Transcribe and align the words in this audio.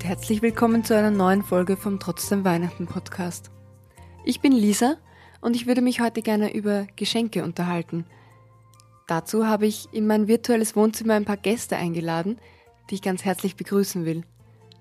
und 0.00 0.06
herzlich 0.06 0.40
willkommen 0.40 0.82
zu 0.82 0.96
einer 0.96 1.10
neuen 1.10 1.42
Folge 1.42 1.76
vom 1.76 2.00
Trotzdem 2.00 2.42
Weihnachten 2.42 2.86
Podcast. 2.86 3.50
Ich 4.24 4.40
bin 4.40 4.52
Lisa 4.52 4.96
und 5.42 5.54
ich 5.54 5.66
würde 5.66 5.82
mich 5.82 6.00
heute 6.00 6.22
gerne 6.22 6.54
über 6.54 6.86
Geschenke 6.96 7.44
unterhalten. 7.44 8.06
Dazu 9.06 9.46
habe 9.46 9.66
ich 9.66 9.92
in 9.92 10.06
mein 10.06 10.26
virtuelles 10.26 10.74
Wohnzimmer 10.74 11.12
ein 11.12 11.26
paar 11.26 11.36
Gäste 11.36 11.76
eingeladen, 11.76 12.38
die 12.88 12.94
ich 12.94 13.02
ganz 13.02 13.26
herzlich 13.26 13.56
begrüßen 13.56 14.06
will. 14.06 14.22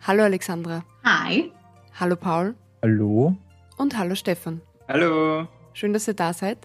Hallo 0.07 0.23
Alexandra. 0.23 0.85
Hi. 1.03 1.51
Hallo 1.99 2.15
Paul. 2.15 2.55
Hallo. 2.81 3.35
Und 3.75 3.97
hallo 3.97 4.15
Stefan. 4.15 4.61
Hallo. 4.87 5.49
Schön, 5.73 5.91
dass 5.91 6.07
ihr 6.07 6.13
da 6.13 6.31
seid. 6.31 6.59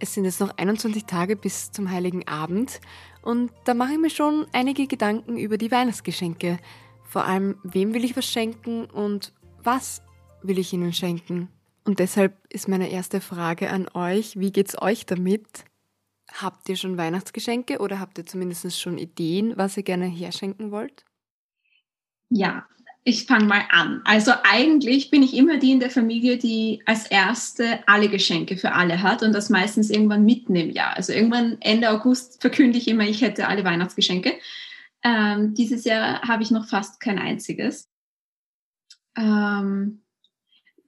Es 0.00 0.12
sind 0.12 0.26
jetzt 0.26 0.40
noch 0.40 0.54
21 0.58 1.06
Tage 1.06 1.34
bis 1.34 1.72
zum 1.72 1.90
Heiligen 1.90 2.28
Abend 2.28 2.82
und 3.22 3.52
da 3.64 3.72
mache 3.72 3.94
ich 3.94 3.98
mir 3.98 4.10
schon 4.10 4.46
einige 4.52 4.86
Gedanken 4.86 5.38
über 5.38 5.56
die 5.56 5.70
Weihnachtsgeschenke. 5.70 6.58
Vor 7.14 7.26
allem, 7.26 7.58
wem 7.62 7.94
will 7.94 8.02
ich 8.02 8.16
was 8.16 8.26
schenken 8.26 8.86
und 8.86 9.32
was 9.62 10.02
will 10.42 10.58
ich 10.58 10.72
ihnen 10.72 10.92
schenken? 10.92 11.48
Und 11.84 12.00
deshalb 12.00 12.36
ist 12.52 12.66
meine 12.66 12.90
erste 12.90 13.20
Frage 13.20 13.70
an 13.70 13.86
euch, 13.94 14.36
wie 14.36 14.50
geht's 14.50 14.82
euch 14.82 15.06
damit? 15.06 15.46
Habt 16.32 16.68
ihr 16.68 16.74
schon 16.74 16.98
Weihnachtsgeschenke 16.98 17.78
oder 17.78 18.00
habt 18.00 18.18
ihr 18.18 18.26
zumindest 18.26 18.80
schon 18.80 18.98
Ideen, 18.98 19.52
was 19.56 19.76
ihr 19.76 19.84
gerne 19.84 20.06
herschenken 20.06 20.72
wollt? 20.72 21.04
Ja, 22.30 22.66
ich 23.04 23.26
fange 23.26 23.44
mal 23.44 23.62
an. 23.70 24.00
Also 24.04 24.32
eigentlich 24.42 25.12
bin 25.12 25.22
ich 25.22 25.36
immer 25.36 25.58
die 25.58 25.70
in 25.70 25.78
der 25.78 25.90
Familie, 25.90 26.36
die 26.36 26.82
als 26.84 27.06
erste 27.06 27.86
alle 27.86 28.08
Geschenke 28.08 28.56
für 28.56 28.72
alle 28.72 29.04
hat 29.04 29.22
und 29.22 29.32
das 29.32 29.50
meistens 29.50 29.88
irgendwann 29.88 30.24
mitten 30.24 30.56
im 30.56 30.70
Jahr. 30.70 30.96
Also 30.96 31.12
irgendwann 31.12 31.58
Ende 31.60 31.90
August 31.90 32.40
verkünde 32.40 32.76
ich 32.76 32.88
immer, 32.88 33.04
ich 33.04 33.22
hätte 33.22 33.46
alle 33.46 33.62
Weihnachtsgeschenke. 33.62 34.32
Ähm, 35.04 35.54
dieses 35.54 35.84
Jahr 35.84 36.22
habe 36.22 36.42
ich 36.42 36.50
noch 36.50 36.66
fast 36.66 36.98
kein 36.98 37.18
einziges. 37.18 37.90
Ähm, 39.16 40.00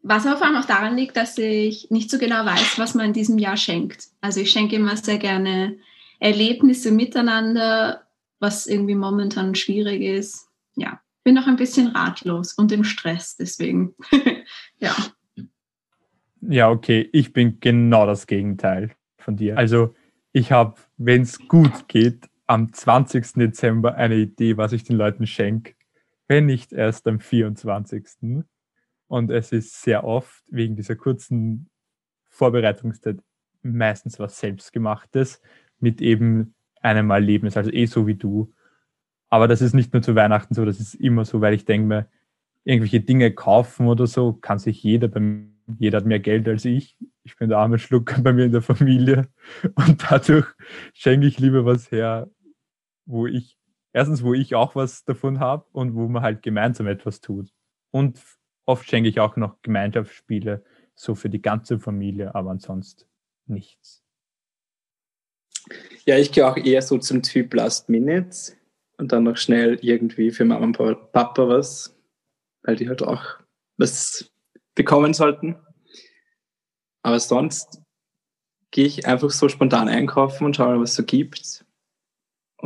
was 0.02 0.26
aber 0.26 0.38
vor 0.38 0.46
allem 0.46 0.56
auch 0.56 0.66
daran 0.66 0.96
liegt, 0.96 1.16
dass 1.16 1.36
ich 1.36 1.90
nicht 1.90 2.10
so 2.10 2.18
genau 2.18 2.44
weiß, 2.44 2.78
was 2.78 2.94
man 2.94 3.06
in 3.06 3.12
diesem 3.12 3.38
Jahr 3.38 3.56
schenkt. 3.56 4.08
Also 4.20 4.40
ich 4.40 4.50
schenke 4.50 4.76
immer 4.76 4.96
sehr 4.96 5.18
gerne 5.18 5.78
Erlebnisse 6.20 6.92
miteinander, 6.92 8.06
was 8.38 8.66
irgendwie 8.66 8.94
momentan 8.94 9.54
schwierig 9.54 10.02
ist. 10.02 10.48
Ja, 10.76 11.00
bin 11.24 11.34
noch 11.34 11.46
ein 11.46 11.56
bisschen 11.56 11.88
ratlos 11.88 12.54
und 12.54 12.70
im 12.72 12.84
Stress 12.84 13.36
deswegen. 13.36 13.94
ja. 14.78 14.94
Ja, 16.40 16.70
okay, 16.70 17.08
ich 17.12 17.32
bin 17.32 17.58
genau 17.58 18.06
das 18.06 18.26
Gegenteil 18.26 18.94
von 19.18 19.36
dir. 19.36 19.58
Also 19.58 19.94
ich 20.32 20.52
habe, 20.52 20.76
wenn 20.96 21.22
es 21.22 21.48
gut 21.48 21.88
geht, 21.88 22.28
am 22.46 22.72
20. 22.72 23.34
Dezember 23.34 23.96
eine 23.96 24.16
Idee, 24.16 24.56
was 24.56 24.72
ich 24.72 24.84
den 24.84 24.96
Leuten 24.96 25.26
schenke, 25.26 25.74
wenn 26.28 26.46
nicht 26.46 26.72
erst 26.72 27.06
am 27.06 27.20
24. 27.20 28.44
Und 29.08 29.30
es 29.30 29.52
ist 29.52 29.82
sehr 29.82 30.04
oft 30.04 30.42
wegen 30.50 30.76
dieser 30.76 30.96
kurzen 30.96 31.68
Vorbereitungszeit 32.28 33.18
meistens 33.62 34.18
was 34.18 34.38
Selbstgemachtes 34.38 35.40
mit 35.80 36.00
eben 36.00 36.54
einem 36.80 37.10
Erlebnis, 37.10 37.56
also 37.56 37.70
eh 37.70 37.86
so 37.86 38.06
wie 38.06 38.14
du. 38.14 38.52
Aber 39.28 39.48
das 39.48 39.60
ist 39.60 39.74
nicht 39.74 39.92
nur 39.92 40.02
zu 40.02 40.14
Weihnachten 40.14 40.54
so, 40.54 40.64
das 40.64 40.80
ist 40.80 40.94
immer 40.94 41.24
so, 41.24 41.40
weil 41.40 41.54
ich 41.54 41.64
denke 41.64 41.86
mir, 41.86 42.08
irgendwelche 42.64 43.00
Dinge 43.00 43.32
kaufen 43.32 43.86
oder 43.86 44.06
so, 44.06 44.32
kann 44.32 44.58
sich 44.58 44.82
jeder, 44.82 45.08
bei, 45.08 45.46
jeder 45.78 45.98
hat 45.98 46.06
mehr 46.06 46.20
Geld 46.20 46.48
als 46.48 46.64
ich. 46.64 46.96
Ich 47.22 47.36
bin 47.36 47.48
der 47.48 47.58
arme 47.58 47.78
Schlucker 47.78 48.20
bei 48.22 48.32
mir 48.32 48.44
in 48.44 48.52
der 48.52 48.62
Familie 48.62 49.28
und 49.74 50.04
dadurch 50.10 50.46
schenke 50.92 51.26
ich 51.26 51.38
lieber 51.38 51.64
was 51.64 51.90
her, 51.90 52.28
wo 53.06 53.26
ich, 53.26 53.58
erstens, 53.92 54.22
wo 54.22 54.34
ich 54.34 54.54
auch 54.54 54.74
was 54.74 55.04
davon 55.04 55.40
habe 55.40 55.64
und 55.72 55.94
wo 55.94 56.06
man 56.08 56.22
halt 56.22 56.42
gemeinsam 56.42 56.86
etwas 56.86 57.20
tut. 57.20 57.52
Und 57.90 58.20
oft 58.66 58.88
schenke 58.88 59.08
ich 59.08 59.20
auch 59.20 59.36
noch 59.36 59.62
Gemeinschaftsspiele, 59.62 60.64
so 60.94 61.14
für 61.14 61.30
die 61.30 61.40
ganze 61.40 61.78
Familie, 61.78 62.34
aber 62.34 62.50
ansonsten 62.50 63.04
nichts. 63.46 64.02
Ja, 66.04 66.16
ich 66.18 66.32
gehe 66.32 66.46
auch 66.46 66.56
eher 66.56 66.82
so 66.82 66.98
zum 66.98 67.22
Typ 67.22 67.54
Last 67.54 67.88
Minute 67.88 68.52
und 68.98 69.12
dann 69.12 69.24
noch 69.24 69.36
schnell 69.36 69.78
irgendwie 69.82 70.30
für 70.30 70.44
Mama 70.44 70.66
und 70.66 71.12
Papa 71.12 71.48
was, 71.48 71.96
weil 72.62 72.76
die 72.76 72.88
halt 72.88 73.02
auch 73.02 73.38
was 73.76 74.32
bekommen 74.74 75.14
sollten. 75.14 75.56
Aber 77.02 77.20
sonst 77.20 77.80
gehe 78.70 78.86
ich 78.86 79.06
einfach 79.06 79.30
so 79.30 79.48
spontan 79.48 79.88
einkaufen 79.88 80.44
und 80.44 80.56
schaue, 80.56 80.80
was 80.80 80.90
es 80.90 80.96
so 80.96 81.04
gibt 81.04 81.65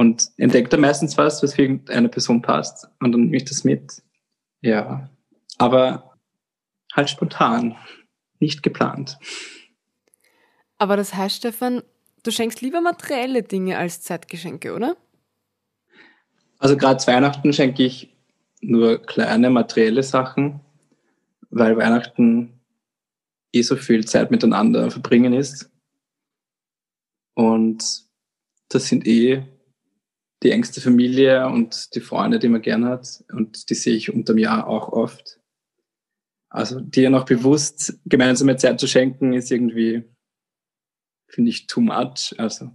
und 0.01 0.31
entdeckt 0.39 0.73
da 0.73 0.79
meistens 0.79 1.19
was, 1.19 1.43
was 1.43 1.53
für 1.53 1.61
irgendeine 1.61 2.09
Person 2.09 2.41
passt 2.41 2.89
und 3.01 3.13
dann 3.13 3.25
nehme 3.25 3.37
ich 3.37 3.45
das 3.45 3.65
mit. 3.65 4.03
Ja, 4.63 5.11
aber 5.59 6.17
halt 6.95 7.11
spontan, 7.11 7.77
nicht 8.39 8.63
geplant. 8.63 9.19
Aber 10.79 10.97
das 10.97 11.13
heißt, 11.13 11.37
Stefan, 11.37 11.83
du 12.23 12.31
schenkst 12.31 12.63
lieber 12.63 12.81
materielle 12.81 13.43
Dinge 13.43 13.77
als 13.77 14.01
Zeitgeschenke, 14.01 14.75
oder? 14.75 14.97
Also 16.59 16.79
gerade 16.79 16.97
zu 16.97 17.09
Weihnachten 17.09 17.53
schenke 17.53 17.83
ich 17.83 18.17
nur 18.63 19.03
kleine 19.03 19.51
materielle 19.51 20.03
Sachen, 20.03 20.61
weil 21.51 21.77
Weihnachten 21.77 22.59
eh 23.53 23.61
so 23.61 23.77
viel 23.77 24.07
Zeit 24.07 24.31
miteinander 24.31 24.91
verbringen 24.91 25.35
ist. 25.35 25.71
Und 27.35 27.85
das 28.71 28.87
sind 28.87 29.07
eh 29.07 29.47
die 30.43 30.51
engste 30.51 30.81
Familie 30.81 31.47
und 31.47 31.95
die 31.95 32.01
Freunde, 32.01 32.39
die 32.39 32.49
man 32.49 32.63
gern 32.63 32.87
hat. 32.87 33.25
Und 33.33 33.69
die 33.71 33.75
sehe 33.75 33.95
ich 33.95 34.13
unterm 34.13 34.39
Jahr 34.39 34.67
auch 34.67 34.89
oft. 34.89 35.39
Also 36.49 36.81
dir 36.81 37.11
noch 37.11 37.25
bewusst 37.25 38.01
gemeinsame 38.07 38.57
Zeit 38.57 38.81
zu 38.81 38.87
schenken, 38.87 39.33
ist 39.35 39.51
irgendwie, 39.51 40.05
finde 41.29 41.51
ich, 41.51 41.67
too 41.67 41.81
much. 41.81 42.35
Also 42.39 42.71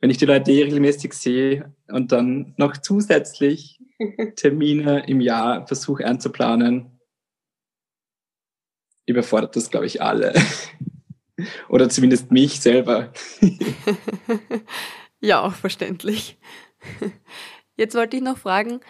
wenn 0.00 0.10
ich 0.10 0.18
die 0.18 0.26
Leute 0.26 0.52
eh 0.52 0.64
regelmäßig 0.64 1.12
sehe 1.12 1.74
und 1.88 2.12
dann 2.12 2.54
noch 2.56 2.76
zusätzlich 2.76 3.80
Termine 4.36 5.08
im 5.08 5.20
Jahr 5.20 5.66
versuche 5.66 6.04
einzuplanen, 6.04 6.98
überfordert 9.06 9.56
das, 9.56 9.70
glaube 9.70 9.86
ich, 9.86 10.02
alle. 10.02 10.34
Oder 11.68 11.88
zumindest 11.88 12.30
mich 12.30 12.60
selber. 12.60 13.12
ja, 15.20 15.40
auch 15.40 15.54
verständlich. 15.54 16.36
Jetzt 17.76 17.94
wollte 17.94 18.16
ich 18.16 18.22
noch 18.22 18.38
fragen, 18.38 18.80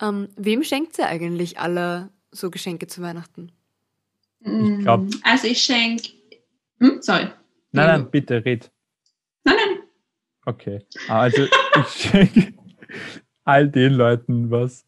ähm, 0.00 0.28
wem 0.36 0.62
schenkt 0.62 0.98
ihr 0.98 1.06
eigentlich 1.06 1.58
alle 1.58 2.10
so 2.30 2.50
Geschenke 2.50 2.86
zu 2.86 3.02
Weihnachten? 3.02 3.52
Ich. 4.40 4.48
Mm, 4.48 5.10
also 5.22 5.46
ich 5.46 5.62
schenke. 5.62 6.10
Hm, 6.80 6.98
sorry. 7.00 7.28
Nein, 7.72 7.86
nein, 7.86 8.10
bitte 8.10 8.44
red. 8.44 8.70
Nein, 9.44 9.56
nein. 9.56 9.78
Okay. 10.44 10.86
Also 11.08 11.44
ich 11.44 11.88
schenke 11.88 12.54
all 13.44 13.68
den 13.68 13.94
Leuten 13.94 14.50
was. 14.50 14.86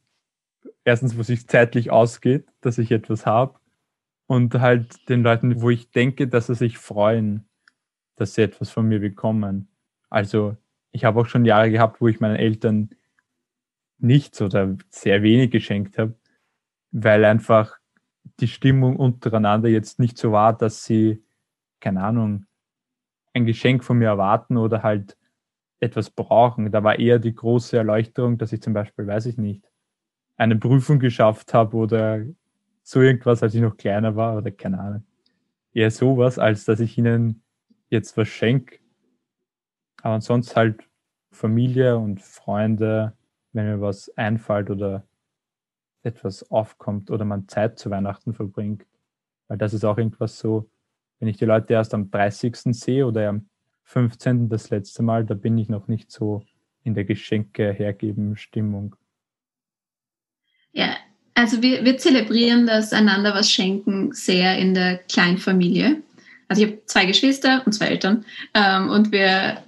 Erstens, 0.84 1.18
wo 1.18 1.22
sich 1.22 1.46
zeitlich 1.48 1.90
ausgeht, 1.90 2.46
dass 2.60 2.78
ich 2.78 2.90
etwas 2.92 3.26
habe. 3.26 3.58
Und 4.26 4.54
halt 4.54 5.08
den 5.08 5.22
Leuten, 5.22 5.60
wo 5.62 5.70
ich 5.70 5.90
denke, 5.90 6.28
dass 6.28 6.46
sie 6.46 6.54
sich 6.54 6.78
freuen, 6.78 7.48
dass 8.16 8.34
sie 8.34 8.42
etwas 8.42 8.70
von 8.70 8.86
mir 8.86 9.00
bekommen. 9.00 9.68
Also 10.10 10.56
ich 10.98 11.04
habe 11.04 11.20
auch 11.20 11.26
schon 11.26 11.44
Jahre 11.44 11.70
gehabt, 11.70 12.00
wo 12.00 12.08
ich 12.08 12.18
meinen 12.18 12.34
Eltern 12.34 12.90
nichts 13.98 14.42
oder 14.42 14.76
sehr 14.90 15.22
wenig 15.22 15.52
geschenkt 15.52 15.96
habe, 15.96 16.14
weil 16.90 17.24
einfach 17.24 17.78
die 18.40 18.48
Stimmung 18.48 18.96
untereinander 18.96 19.68
jetzt 19.68 20.00
nicht 20.00 20.18
so 20.18 20.32
war, 20.32 20.58
dass 20.58 20.84
sie, 20.84 21.22
keine 21.78 22.02
Ahnung, 22.02 22.46
ein 23.32 23.46
Geschenk 23.46 23.84
von 23.84 23.98
mir 23.98 24.08
erwarten 24.08 24.56
oder 24.56 24.82
halt 24.82 25.16
etwas 25.78 26.10
brauchen. 26.10 26.72
Da 26.72 26.82
war 26.82 26.98
eher 26.98 27.20
die 27.20 27.34
große 27.34 27.76
Erleuchterung, 27.76 28.36
dass 28.36 28.52
ich 28.52 28.60
zum 28.60 28.72
Beispiel, 28.72 29.06
weiß 29.06 29.26
ich 29.26 29.38
nicht, 29.38 29.70
eine 30.36 30.56
Prüfung 30.56 30.98
geschafft 30.98 31.54
habe 31.54 31.76
oder 31.76 32.24
so 32.82 33.00
irgendwas, 33.00 33.44
als 33.44 33.54
ich 33.54 33.60
noch 33.60 33.76
kleiner 33.76 34.16
war 34.16 34.36
oder 34.36 34.50
keine 34.50 34.80
Ahnung. 34.80 35.04
Eher 35.72 35.92
sowas, 35.92 36.40
als 36.40 36.64
dass 36.64 36.80
ich 36.80 36.98
ihnen 36.98 37.44
jetzt 37.88 38.16
was 38.16 38.26
schenke, 38.26 38.80
aber 40.02 40.20
sonst 40.20 40.56
halt 40.56 40.87
Familie 41.38 41.96
und 41.96 42.20
Freunde, 42.20 43.12
wenn 43.52 43.66
mir 43.66 43.80
was 43.80 44.10
einfällt 44.16 44.70
oder 44.70 45.06
etwas 46.02 46.50
aufkommt 46.50 47.10
oder 47.10 47.24
man 47.24 47.46
Zeit 47.48 47.78
zu 47.78 47.90
Weihnachten 47.90 48.34
verbringt. 48.34 48.84
Weil 49.46 49.58
das 49.58 49.72
ist 49.72 49.84
auch 49.84 49.98
irgendwas 49.98 50.38
so, 50.38 50.68
wenn 51.20 51.28
ich 51.28 51.36
die 51.36 51.44
Leute 51.44 51.72
erst 51.72 51.94
am 51.94 52.10
30. 52.10 52.56
sehe 52.74 53.06
oder 53.06 53.28
am 53.28 53.48
15. 53.84 54.48
das 54.48 54.70
letzte 54.70 55.02
Mal, 55.02 55.24
da 55.24 55.34
bin 55.34 55.56
ich 55.58 55.68
noch 55.68 55.86
nicht 55.86 56.10
so 56.10 56.42
in 56.82 56.94
der 56.94 57.04
Geschenke 57.04 57.72
hergeben 57.72 58.36
Stimmung. 58.36 58.96
Ja, 60.72 60.96
also 61.34 61.62
wir, 61.62 61.84
wir 61.84 61.98
zelebrieren 61.98 62.66
das 62.66 62.92
einander 62.92 63.32
was 63.32 63.50
schenken 63.50 64.12
sehr 64.12 64.58
in 64.58 64.74
der 64.74 64.98
Kleinfamilie. 64.98 66.02
Also 66.48 66.62
ich 66.62 66.68
habe 66.68 66.84
zwei 66.86 67.06
Geschwister 67.06 67.62
und 67.64 67.72
zwei 67.72 67.86
Eltern 67.86 68.24
ähm, 68.54 68.90
und 68.90 69.12
wir 69.12 69.62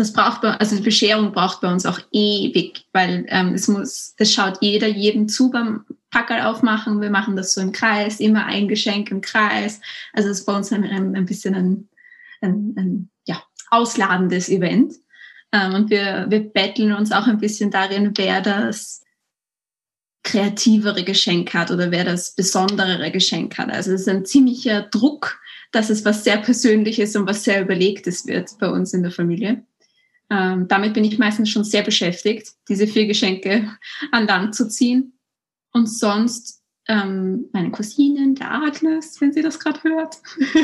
das 0.00 0.14
braucht 0.14 0.40
bei, 0.40 0.52
also 0.52 0.76
die 0.76 0.82
Bescherung 0.82 1.32
braucht 1.32 1.60
bei 1.60 1.70
uns 1.70 1.84
auch 1.84 2.00
ewig, 2.10 2.86
weil 2.92 3.26
ähm, 3.28 3.54
es 3.54 3.68
muss, 3.68 4.14
es 4.16 4.32
schaut 4.32 4.58
jeder 4.62 4.88
jedem 4.88 5.28
zu 5.28 5.50
beim 5.50 5.84
Packerl 6.10 6.40
aufmachen. 6.40 7.02
Wir 7.02 7.10
machen 7.10 7.36
das 7.36 7.52
so 7.52 7.60
im 7.60 7.72
Kreis, 7.72 8.18
immer 8.18 8.46
ein 8.46 8.66
Geschenk 8.66 9.10
im 9.10 9.20
Kreis. 9.20 9.80
Also 10.14 10.30
es 10.30 10.40
ist 10.40 10.46
bei 10.46 10.56
uns 10.56 10.72
ein, 10.72 10.84
ein, 10.84 11.14
ein 11.14 11.26
bisschen 11.26 11.54
ein, 11.54 11.88
ein, 12.40 12.74
ein 12.76 13.10
ja, 13.26 13.42
ausladendes 13.70 14.48
Event. 14.48 14.94
Ähm, 15.52 15.74
und 15.74 15.90
wir, 15.90 16.26
wir 16.30 16.40
betteln 16.40 16.92
uns 16.94 17.12
auch 17.12 17.26
ein 17.26 17.38
bisschen 17.38 17.70
darin, 17.70 18.12
wer 18.16 18.40
das 18.40 19.02
kreativere 20.22 21.04
Geschenk 21.04 21.52
hat 21.52 21.70
oder 21.70 21.90
wer 21.90 22.04
das 22.04 22.34
besonderere 22.34 23.10
Geschenk 23.10 23.58
hat. 23.58 23.70
Also 23.70 23.92
es 23.92 24.02
ist 24.02 24.08
ein 24.08 24.24
ziemlicher 24.24 24.82
Druck, 24.82 25.40
dass 25.72 25.90
es 25.90 26.04
was 26.06 26.24
sehr 26.24 26.38
Persönliches 26.38 27.16
und 27.16 27.28
was 27.28 27.44
sehr 27.44 27.60
Überlegtes 27.62 28.26
wird 28.26 28.58
bei 28.58 28.70
uns 28.70 28.94
in 28.94 29.02
der 29.02 29.12
Familie. 29.12 29.62
Ähm, 30.30 30.68
damit 30.68 30.94
bin 30.94 31.04
ich 31.04 31.18
meistens 31.18 31.50
schon 31.50 31.64
sehr 31.64 31.82
beschäftigt, 31.82 32.52
diese 32.68 32.86
vier 32.86 33.06
Geschenke 33.06 33.76
an 34.12 34.26
Land 34.26 34.54
zu 34.54 34.68
ziehen. 34.68 35.18
Und 35.72 35.86
sonst 35.86 36.62
ähm, 36.88 37.48
meine 37.52 37.70
Cousinen, 37.70 38.34
der 38.34 38.50
Agnes, 38.52 39.20
wenn 39.20 39.32
sie 39.32 39.42
das 39.42 39.58
gerade 39.58 39.82
hört, 39.82 40.16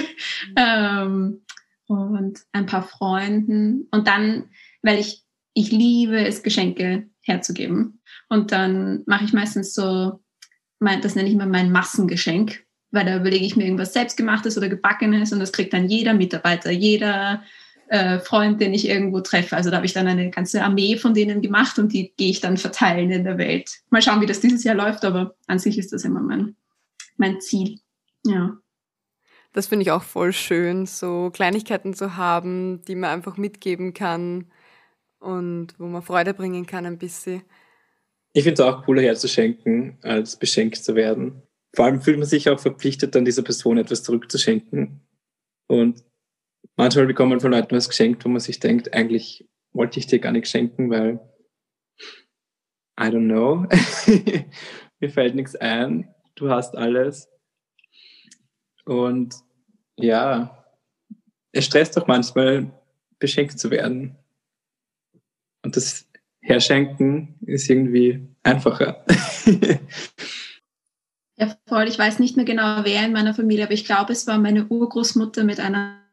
ähm, 0.57 1.43
und 1.87 2.41
ein 2.53 2.67
paar 2.67 2.83
Freunden. 2.83 3.87
Und 3.91 4.09
dann, 4.09 4.51
weil 4.83 4.99
ich, 4.99 5.23
ich 5.55 5.71
liebe 5.71 6.19
es, 6.27 6.43
Geschenke 6.43 7.09
herzugeben. 7.23 8.01
Und 8.29 8.53
dann 8.53 9.03
mache 9.07 9.25
ich 9.25 9.33
meistens 9.33 9.75
so, 9.75 10.21
mein, 10.79 11.01
das 11.01 11.15
nenne 11.15 11.29
ich 11.29 11.35
immer 11.35 11.47
mein 11.47 11.73
Massengeschenk, 11.73 12.65
weil 12.91 13.05
da 13.05 13.17
überlege 13.17 13.45
ich 13.45 13.57
mir 13.57 13.65
irgendwas 13.65 13.93
selbstgemachtes 13.93 14.59
oder 14.59 14.69
gebackenes 14.69 15.33
und 15.33 15.41
das 15.41 15.53
kriegt 15.53 15.73
dann 15.73 15.89
jeder 15.89 16.15
Mitarbeiter, 16.15 16.71
jeder 16.71 17.43
äh, 17.89 18.19
Freund, 18.19 18.61
den 18.61 18.75
ich 18.75 18.89
irgendwo 18.89 19.21
treffe. 19.21 19.57
Also 19.57 19.71
da 19.71 19.77
habe 19.77 19.87
ich 19.87 19.93
dann 19.93 20.07
eine 20.07 20.31
ganze 20.31 20.63
Armee 20.63 20.97
von 20.97 21.15
denen 21.15 21.43
gemacht 21.43 21.79
und 21.79 21.93
die 21.93 22.13
gehe 22.17 22.31
ich 22.31 22.41
dann 22.41 22.57
verteilen 22.57 23.11
in 23.11 23.25
der 23.25 23.39
Welt. 23.39 23.81
Mal 23.91 24.03
schauen, 24.03 24.21
wie 24.21 24.27
das 24.27 24.41
dieses 24.41 24.65
Jahr 24.65 24.75
läuft, 24.75 25.05
aber 25.05 25.37
an 25.47 25.59
sich 25.59 25.79
ist 25.79 25.93
das 25.93 26.05
immer 26.05 26.21
mein, 26.21 26.57
mein 27.17 27.41
Ziel. 27.41 27.79
Ja. 28.27 28.57
Das 29.53 29.69
finde 29.69 29.85
ich 29.85 29.91
auch 29.91 30.03
voll 30.03 30.33
schön, 30.33 30.87
so 30.87 31.31
Kleinigkeiten 31.33 31.95
zu 31.95 32.17
haben, 32.17 32.83
die 32.87 32.95
man 32.95 33.11
einfach 33.11 33.37
mitgeben 33.37 33.95
kann 33.95 34.47
und 35.19 35.69
wo 35.79 35.87
man 35.87 36.03
Freude 36.03 36.35
bringen 36.35 36.67
kann 36.67 36.87
ein 36.87 36.99
bisschen. 36.99 37.43
Ich 38.33 38.45
finde 38.45 38.63
es 38.63 38.69
auch 38.69 38.85
cooler 38.85 39.03
herzuschenken, 39.03 39.97
als 40.03 40.37
beschenkt 40.37 40.77
zu 40.77 40.95
werden. 40.95 41.43
Vor 41.75 41.87
allem 41.87 42.03
fühlt 42.03 42.19
man 42.19 42.29
sich 42.29 42.51
auch 42.51 42.61
verpflichtet, 42.61 43.15
dann 43.15 43.25
dieser 43.25 43.43
Person 43.43 43.79
etwas 43.79 44.03
zurückzuschenken. 44.03 45.01
Und 45.69 46.05
manchmal 46.77 47.07
bekommt 47.07 47.31
man 47.31 47.41
von 47.41 47.53
Leuten 47.53 47.77
was 47.77 47.89
geschenkt, 47.89 48.25
wo 48.25 48.29
man 48.29 48.41
sich 48.41 48.59
denkt, 48.59 48.93
eigentlich 48.93 49.49
wollte 49.73 49.99
ich 49.99 50.07
dir 50.07 50.19
gar 50.19 50.33
nichts 50.33 50.51
schenken, 50.51 50.91
weil 50.91 51.21
I 52.99 53.05
don't 53.05 53.27
know. 53.27 53.67
Mir 55.01 55.11
fällt 55.11 55.35
nichts 55.35 55.55
ein. 55.55 56.15
Du 56.35 56.51
hast 56.51 56.77
alles. 56.77 57.29
Und 58.85 59.35
ja, 59.97 60.65
es 61.53 61.67
stresst 61.67 61.97
doch 61.97 62.07
manchmal, 62.07 62.71
beschenkt 63.19 63.59
zu 63.59 63.71
werden. 63.71 64.17
Und 65.63 65.77
das 65.77 66.09
Herschenken 66.41 67.35
ist 67.45 67.69
irgendwie 67.69 68.29
einfacher. 68.43 69.05
ja, 71.37 71.57
voll. 71.67 71.89
Ich 71.89 71.99
weiß 71.99 72.19
nicht 72.19 72.37
mehr 72.37 72.45
genau, 72.45 72.85
wer 72.85 73.05
in 73.05 73.13
meiner 73.13 73.35
Familie, 73.35 73.65
aber 73.65 73.75
ich 73.75 73.85
glaube, 73.85 74.13
es 74.13 74.27
war 74.27 74.39
meine 74.39 74.67
Urgroßmutter 74.67 75.45
mit 75.45 75.61
einer 75.61 76.06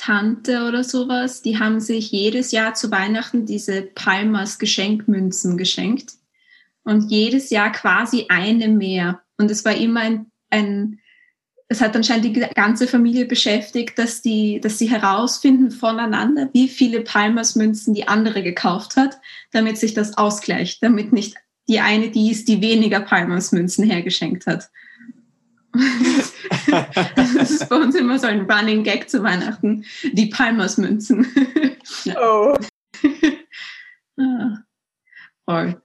Tante 0.00 0.66
oder 0.66 0.82
sowas. 0.82 1.42
Die 1.42 1.58
haben 1.58 1.78
sich 1.78 2.10
jedes 2.10 2.52
Jahr 2.52 2.72
zu 2.72 2.90
Weihnachten 2.90 3.44
diese 3.44 3.82
Palmas 3.82 4.58
Geschenkmünzen 4.58 5.58
geschenkt. 5.58 6.14
Und 6.84 7.10
jedes 7.10 7.50
Jahr 7.50 7.70
quasi 7.70 8.24
eine 8.30 8.68
mehr. 8.68 9.20
Und 9.36 9.50
es 9.50 9.64
war 9.66 9.74
immer 9.74 10.00
ein, 10.00 10.26
ein 10.48 11.00
es 11.68 11.82
hat 11.82 11.94
anscheinend 11.94 12.24
die 12.24 12.32
ganze 12.32 12.88
Familie 12.88 13.26
beschäftigt, 13.26 13.98
dass, 13.98 14.22
die, 14.22 14.60
dass 14.60 14.78
sie 14.78 14.90
herausfinden 14.90 15.70
voneinander, 15.70 16.48
wie 16.52 16.68
viele 16.68 17.02
Palmersmünzen 17.02 17.94
die 17.94 18.08
andere 18.08 18.42
gekauft 18.42 18.96
hat, 18.96 19.20
damit 19.52 19.76
sich 19.76 19.94
das 19.94 20.16
ausgleicht, 20.16 20.82
damit 20.82 21.12
nicht 21.12 21.36
die 21.68 21.78
eine 21.78 22.10
die 22.10 22.30
ist, 22.30 22.48
die 22.48 22.62
weniger 22.62 23.00
Palmersmünzen 23.00 23.84
hergeschenkt 23.84 24.46
hat. 24.46 24.70
Das 25.72 27.50
ist 27.50 27.68
bei 27.68 27.76
uns 27.76 27.94
immer 27.94 28.18
so 28.18 28.26
ein 28.26 28.50
Running 28.50 28.82
Gag 28.82 29.08
zu 29.08 29.22
Weihnachten. 29.22 29.84
Die 30.12 30.26
Palmersmünzen. 30.26 31.26
oh. 32.16 32.56
ah, 34.18 34.58
voll. 35.44 35.82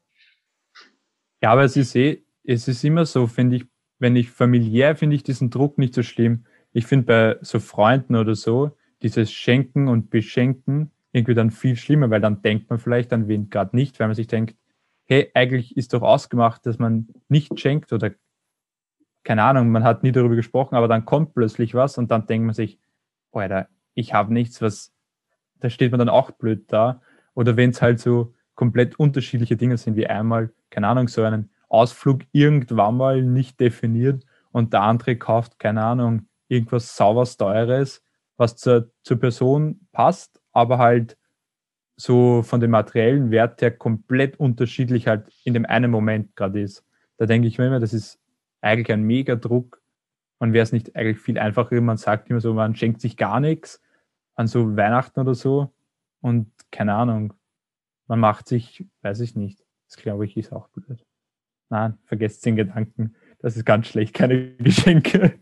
Ja, 1.42 1.52
aber 1.52 1.64
es 1.64 1.76
ist 1.76 1.96
eh, 1.96 2.24
es 2.44 2.68
ist 2.68 2.84
immer 2.84 3.06
so, 3.06 3.28
finde 3.28 3.58
ich, 3.58 3.66
wenn 4.00 4.16
ich 4.16 4.30
familiär 4.30 4.96
finde 4.96 5.16
ich 5.16 5.24
diesen 5.24 5.50
Druck 5.50 5.78
nicht 5.78 5.94
so 5.94 6.04
schlimm. 6.04 6.46
Ich 6.74 6.86
finde 6.86 7.06
bei 7.06 7.38
so 7.42 7.60
Freunden 7.60 8.16
oder 8.16 8.36
so, 8.36 8.76
dieses 9.02 9.32
Schenken 9.32 9.88
und 9.88 10.10
Beschenken 10.10 10.92
irgendwie 11.12 11.34
dann 11.34 11.52
viel 11.52 11.78
schlimmer, 11.78 12.10
weil 12.10 12.20
dann 12.20 12.42
denkt 12.42 12.70
man 12.70 12.80
vielleicht 12.80 13.14
an 13.14 13.28
wen 13.28 13.50
gerade 13.50 13.76
nicht, 13.76 14.00
weil 14.00 14.08
man 14.08 14.16
sich 14.16 14.28
denkt, 14.28 14.58
hey, 15.06 15.32
eigentlich 15.34 15.78
ist 15.78 15.94
doch 15.94 16.02
ausgemacht, 16.02 16.66
dass 16.66 16.80
man 16.80 17.08
nicht 17.30 17.58
schenkt 17.60 17.94
oder 17.94 18.12
keine 19.26 19.44
Ahnung, 19.44 19.72
man 19.72 19.84
hat 19.84 20.04
nie 20.04 20.12
darüber 20.12 20.36
gesprochen, 20.36 20.76
aber 20.76 20.88
dann 20.88 21.04
kommt 21.04 21.34
plötzlich 21.34 21.74
was 21.74 21.98
und 21.98 22.12
dann 22.12 22.28
denkt 22.28 22.46
man 22.46 22.56
sich, 22.56 22.80
Alter, 23.32 23.68
ich 23.96 24.14
habe 24.14 24.32
nichts, 24.32 24.62
was, 24.62 24.94
da 25.56 25.70
steht 25.70 25.92
man 25.92 26.00
dann 26.00 26.10
auch 26.10 26.32
blöd 26.32 26.72
da. 26.72 27.02
Oder 27.34 27.58
wenn 27.58 27.72
es 27.72 27.82
halt 27.82 28.00
so 28.00 28.34
komplett 28.54 28.98
unterschiedliche 28.98 29.58
Dinge 29.58 29.78
sind, 29.78 29.98
wie 29.98 30.08
einmal, 30.08 30.54
keine 30.70 30.88
Ahnung, 30.88 31.08
so 31.08 31.24
einen 31.24 31.50
Ausflug 31.68 32.22
irgendwann 32.32 32.98
mal 32.98 33.22
nicht 33.24 33.60
definiert 33.60 34.24
und 34.52 34.74
der 34.74 34.84
andere 34.84 35.18
kauft, 35.18 35.60
keine 35.60 35.84
Ahnung, 35.84 36.28
irgendwas 36.48 36.96
saubers 36.96 37.36
Teures, 37.36 38.04
was 38.38 38.56
zur, 38.56 38.92
zur 39.02 39.20
Person 39.20 39.88
passt, 39.92 40.40
aber 40.52 40.78
halt 40.78 41.18
so 41.98 42.44
von 42.44 42.60
dem 42.60 42.72
materiellen 42.72 43.32
Wert 43.32 43.62
her 43.62 43.72
komplett 43.72 44.40
unterschiedlich 44.40 45.08
halt 45.08 45.28
in 45.44 45.56
dem 45.56 45.66
einen 45.66 45.90
Moment 45.90 46.36
gerade 46.36 46.62
ist. 46.62 46.86
Da 47.18 47.26
denke 47.26 47.48
ich 47.48 47.58
mir 47.58 47.68
immer, 47.68 47.80
das 47.80 47.94
ist 47.94 48.20
eigentlich 48.66 48.92
ein 48.92 49.04
mega 49.04 49.36
Druck. 49.36 49.82
Und 50.38 50.52
wäre 50.52 50.64
es 50.64 50.74
nicht 50.74 50.96
eigentlich 50.96 51.20
viel 51.20 51.40
einfacher, 51.40 51.80
man 51.80 51.98
sagt 51.98 52.30
immer 52.30 52.42
so, 52.42 52.54
man 52.54 52.76
schenkt 52.76 53.00
sich 53.00 53.16
gar 53.16 53.40
nichts 53.40 53.82
an 54.36 54.48
so 54.48 54.76
Weihnachten 54.76 55.22
oder 55.22 55.34
so 55.34 55.74
und 56.20 56.52
keine 56.72 56.94
Ahnung, 56.94 57.34
man 58.08 58.20
macht 58.20 58.50
sich, 58.50 58.86
weiß 59.02 59.22
ich 59.22 59.36
nicht. 59.36 59.64
Das 59.88 59.96
glaube 59.96 60.26
ich 60.26 60.36
ist 60.36 60.52
auch 60.52 60.68
blöd. 60.70 61.06
Nein, 61.70 61.98
vergesst 62.04 62.46
den 62.46 62.58
Gedanken. 62.58 63.16
Das 63.40 63.56
ist 63.56 63.66
ganz 63.66 63.88
schlecht, 63.88 64.14
keine 64.14 64.52
Geschenke. 64.58 65.40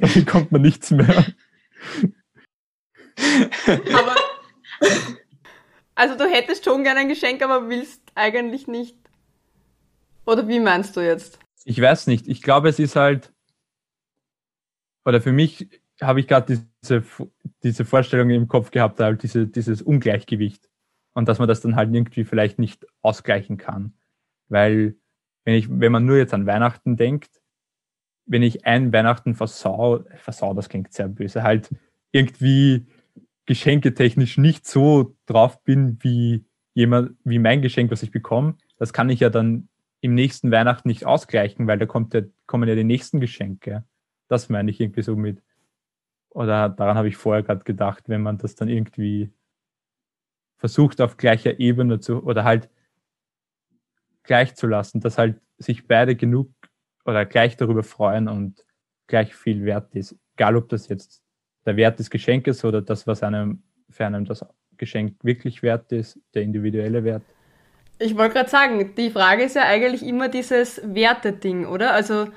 da 0.00 0.06
bekommt 0.08 0.50
man 0.50 0.62
nichts 0.62 0.90
mehr. 0.90 1.26
Aber, 3.94 4.16
also 5.94 6.18
du 6.18 6.24
hättest 6.24 6.64
schon 6.64 6.82
gerne 6.82 7.00
ein 7.00 7.08
Geschenk, 7.08 7.42
aber 7.42 7.68
willst 7.68 8.02
eigentlich 8.16 8.66
nicht. 8.66 8.98
Oder 10.26 10.48
wie 10.48 10.58
meinst 10.58 10.96
du 10.96 11.00
jetzt? 11.00 11.38
Ich 11.68 11.80
weiß 11.80 12.06
nicht. 12.06 12.28
Ich 12.28 12.42
glaube, 12.42 12.68
es 12.68 12.78
ist 12.78 12.94
halt, 12.94 13.32
oder 15.04 15.20
für 15.20 15.32
mich 15.32 15.68
habe 16.00 16.20
ich 16.20 16.28
gerade 16.28 16.60
diese, 16.80 17.02
diese 17.64 17.84
Vorstellung 17.84 18.30
im 18.30 18.46
Kopf 18.46 18.70
gehabt, 18.70 19.00
halt 19.00 19.24
diese, 19.24 19.48
dieses 19.48 19.82
Ungleichgewicht. 19.82 20.70
Und 21.12 21.28
dass 21.28 21.40
man 21.40 21.48
das 21.48 21.62
dann 21.62 21.74
halt 21.74 21.92
irgendwie 21.92 22.22
vielleicht 22.24 22.60
nicht 22.60 22.86
ausgleichen 23.02 23.56
kann. 23.56 23.94
Weil, 24.48 24.94
wenn 25.44 25.54
ich, 25.54 25.68
wenn 25.68 25.90
man 25.90 26.06
nur 26.06 26.18
jetzt 26.18 26.34
an 26.34 26.46
Weihnachten 26.46 26.96
denkt, 26.96 27.42
wenn 28.26 28.44
ich 28.44 28.64
ein 28.64 28.92
Weihnachten 28.92 29.34
versau, 29.34 30.04
versau, 30.18 30.54
das 30.54 30.68
klingt 30.68 30.92
sehr 30.92 31.08
böse, 31.08 31.42
halt 31.42 31.74
irgendwie 32.12 32.86
geschenketechnisch 33.46 34.38
nicht 34.38 34.68
so 34.68 35.16
drauf 35.26 35.64
bin 35.64 35.98
wie 36.00 36.44
jemand, 36.74 37.16
wie 37.24 37.40
mein 37.40 37.60
Geschenk, 37.60 37.90
was 37.90 38.04
ich 38.04 38.12
bekomme, 38.12 38.56
das 38.78 38.92
kann 38.92 39.10
ich 39.10 39.18
ja 39.18 39.30
dann 39.30 39.68
im 40.00 40.14
nächsten 40.14 40.50
Weihnachten 40.50 40.88
nicht 40.88 41.06
ausgleichen, 41.06 41.66
weil 41.66 41.78
da 41.78 41.86
kommt 41.86 42.14
ja, 42.14 42.22
kommen 42.46 42.68
ja 42.68 42.74
die 42.74 42.84
nächsten 42.84 43.20
Geschenke. 43.20 43.84
Das 44.28 44.48
meine 44.48 44.70
ich 44.70 44.80
irgendwie 44.80 45.02
so 45.02 45.16
mit. 45.16 45.42
Oder 46.30 46.68
daran 46.68 46.96
habe 46.96 47.08
ich 47.08 47.16
vorher 47.16 47.42
gerade 47.42 47.64
gedacht, 47.64 48.08
wenn 48.08 48.22
man 48.22 48.38
das 48.38 48.54
dann 48.54 48.68
irgendwie 48.68 49.32
versucht 50.58 51.00
auf 51.00 51.16
gleicher 51.16 51.58
Ebene 51.60 52.00
zu, 52.00 52.22
oder 52.22 52.44
halt 52.44 52.68
gleich 54.22 54.54
zu 54.54 54.66
lassen, 54.66 55.00
dass 55.00 55.18
halt 55.18 55.40
sich 55.58 55.86
beide 55.86 56.16
genug 56.16 56.50
oder 57.04 57.24
gleich 57.24 57.56
darüber 57.56 57.82
freuen 57.82 58.28
und 58.28 58.64
gleich 59.06 59.34
viel 59.34 59.64
wert 59.64 59.94
ist. 59.94 60.16
Egal, 60.34 60.56
ob 60.56 60.68
das 60.68 60.88
jetzt 60.88 61.22
der 61.64 61.76
Wert 61.76 61.98
des 61.98 62.10
Geschenkes 62.10 62.64
oder 62.64 62.82
das, 62.82 63.06
was 63.06 63.22
einem 63.22 63.62
für 63.88 64.06
einem 64.06 64.24
das 64.24 64.44
Geschenk 64.76 65.16
wirklich 65.22 65.62
wert 65.62 65.92
ist, 65.92 66.20
der 66.34 66.42
individuelle 66.42 67.04
Wert. 67.04 67.22
Ich 67.98 68.16
wollte 68.16 68.34
gerade 68.34 68.50
sagen, 68.50 68.94
die 68.94 69.10
Frage 69.10 69.44
ist 69.44 69.56
ja 69.56 69.62
eigentlich 69.62 70.04
immer 70.04 70.28
dieses 70.28 70.80
Werteding, 70.84 71.66
oder? 71.66 71.92
Also 71.92 72.28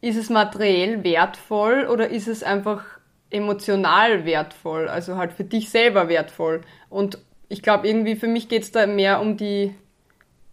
ist 0.00 0.16
es 0.16 0.30
materiell 0.30 1.02
wertvoll 1.02 1.86
oder 1.90 2.08
ist 2.08 2.28
es 2.28 2.44
einfach 2.44 2.84
emotional 3.30 4.24
wertvoll, 4.24 4.88
also 4.88 5.16
halt 5.16 5.32
für 5.32 5.44
dich 5.44 5.70
selber 5.70 6.08
wertvoll? 6.08 6.60
Und 6.88 7.18
ich 7.48 7.62
glaube, 7.62 7.88
irgendwie 7.88 8.14
für 8.14 8.28
mich 8.28 8.48
geht 8.48 8.62
es 8.62 8.72
da 8.72 8.86
mehr 8.86 9.20
um 9.20 9.36
die 9.36 9.74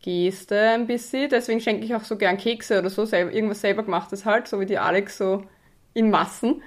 Geste 0.01 0.59
ein 0.59 0.87
bisschen. 0.87 1.29
Deswegen 1.29 1.61
schenke 1.61 1.85
ich 1.85 1.93
auch 1.95 2.03
so 2.03 2.17
gern 2.17 2.37
Kekse 2.37 2.79
oder 2.79 2.89
so, 2.89 3.05
selber, 3.05 3.31
irgendwas 3.31 3.61
selber 3.61 3.83
gemachtes 3.83 4.25
halt, 4.25 4.47
so 4.47 4.59
wie 4.59 4.65
die 4.65 4.77
Alex 4.77 5.17
so 5.17 5.43
in 5.93 6.09
Massen. 6.09 6.61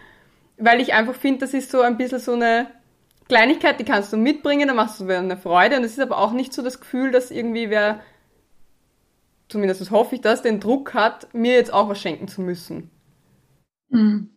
Weil 0.56 0.80
ich 0.80 0.92
einfach 0.92 1.14
finde, 1.14 1.40
das 1.40 1.54
ist 1.54 1.70
so 1.70 1.80
ein 1.80 1.96
bisschen 1.96 2.18
so 2.18 2.34
eine 2.34 2.66
Kleinigkeit, 3.28 3.78
die 3.78 3.84
kannst 3.84 4.12
du 4.12 4.16
mitbringen, 4.16 4.68
dann 4.68 4.76
machst 4.76 5.00
du 5.00 5.08
eine 5.08 5.36
Freude. 5.36 5.76
Und 5.76 5.84
es 5.84 5.92
ist 5.92 6.00
aber 6.00 6.18
auch 6.18 6.32
nicht 6.32 6.52
so 6.52 6.62
das 6.62 6.80
Gefühl, 6.80 7.10
dass 7.10 7.30
irgendwie 7.30 7.70
wer, 7.70 8.00
zumindest 9.48 9.90
hoffe 9.90 10.14
ich 10.14 10.20
das, 10.20 10.42
den 10.42 10.60
Druck 10.60 10.94
hat, 10.94 11.32
mir 11.34 11.52
jetzt 11.52 11.72
auch 11.72 11.88
was 11.88 12.00
schenken 12.00 12.28
zu 12.28 12.40
müssen. 12.40 12.90
Mhm. 13.90 14.30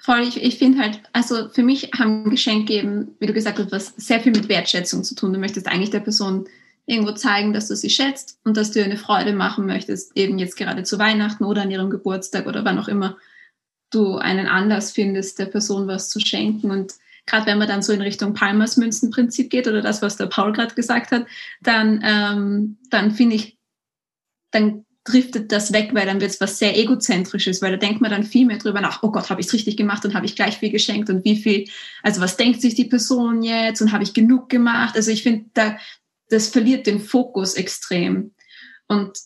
Voll, 0.00 0.22
ich, 0.22 0.42
ich 0.42 0.58
finde 0.58 0.78
halt, 0.78 1.02
also 1.12 1.48
für 1.50 1.62
mich 1.62 1.90
haben 1.98 2.30
Geschenke 2.30 2.72
eben, 2.72 3.14
wie 3.18 3.26
du 3.26 3.32
gesagt 3.32 3.58
hast, 3.58 3.72
was 3.72 3.88
sehr 3.96 4.20
viel 4.20 4.32
mit 4.32 4.48
Wertschätzung 4.48 5.04
zu 5.04 5.14
tun. 5.14 5.32
Du 5.32 5.38
möchtest 5.38 5.66
eigentlich 5.66 5.90
der 5.90 6.00
Person 6.00 6.48
irgendwo 6.86 7.12
zeigen, 7.12 7.52
dass 7.52 7.68
du 7.68 7.76
sie 7.76 7.90
schätzt 7.90 8.40
und 8.44 8.56
dass 8.56 8.70
du 8.70 8.78
ihr 8.78 8.86
eine 8.86 8.96
Freude 8.96 9.34
machen 9.34 9.66
möchtest, 9.66 10.16
eben 10.16 10.38
jetzt 10.38 10.56
gerade 10.56 10.82
zu 10.82 10.98
Weihnachten 10.98 11.44
oder 11.44 11.62
an 11.62 11.70
ihrem 11.70 11.90
Geburtstag 11.90 12.46
oder 12.46 12.64
wann 12.64 12.78
auch 12.78 12.88
immer 12.88 13.18
du 13.90 14.16
einen 14.16 14.46
Anlass 14.46 14.92
findest, 14.92 15.38
der 15.38 15.46
Person 15.46 15.86
was 15.86 16.10
zu 16.10 16.20
schenken. 16.20 16.70
Und 16.70 16.94
gerade 17.26 17.46
wenn 17.46 17.58
man 17.58 17.68
dann 17.68 17.82
so 17.82 17.92
in 17.92 18.00
Richtung 18.00 18.34
Palmers 18.34 18.76
Münzenprinzip 18.76 19.50
geht 19.50 19.66
oder 19.66 19.82
das, 19.82 20.02
was 20.02 20.16
der 20.16 20.26
Paul 20.26 20.52
gerade 20.52 20.74
gesagt 20.74 21.10
hat, 21.10 21.26
dann, 21.60 22.02
ähm, 22.04 22.78
dann 22.90 23.12
finde 23.12 23.36
ich, 23.36 23.58
dann 24.50 24.84
driftet 25.04 25.52
das 25.52 25.72
weg, 25.72 25.90
weil 25.92 26.06
dann 26.06 26.20
wird 26.20 26.30
es 26.30 26.40
was 26.40 26.58
sehr 26.58 26.76
egozentrisches, 26.76 27.62
weil 27.62 27.70
da 27.70 27.76
denkt 27.78 28.00
man 28.00 28.10
dann 28.10 28.24
viel 28.24 28.46
mehr 28.46 28.58
drüber 28.58 28.80
nach, 28.80 29.02
oh 29.02 29.10
Gott, 29.10 29.30
habe 29.30 29.40
ich 29.40 29.46
es 29.46 29.52
richtig 29.52 29.76
gemacht 29.76 30.04
und 30.04 30.14
habe 30.14 30.26
ich 30.26 30.36
gleich 30.36 30.58
viel 30.58 30.70
geschenkt 30.70 31.08
und 31.08 31.24
wie 31.24 31.36
viel, 31.36 31.68
also 32.02 32.20
was 32.20 32.36
denkt 32.36 32.60
sich 32.60 32.74
die 32.74 32.84
Person 32.84 33.42
jetzt 33.42 33.80
und 33.80 33.92
habe 33.92 34.04
ich 34.04 34.12
genug 34.12 34.48
gemacht? 34.48 34.96
Also 34.96 35.10
ich 35.10 35.22
finde, 35.22 35.46
da, 35.54 35.78
das 36.28 36.48
verliert 36.48 36.86
den 36.86 37.00
Fokus 37.00 37.54
extrem. 37.54 38.34
Und 38.86 39.18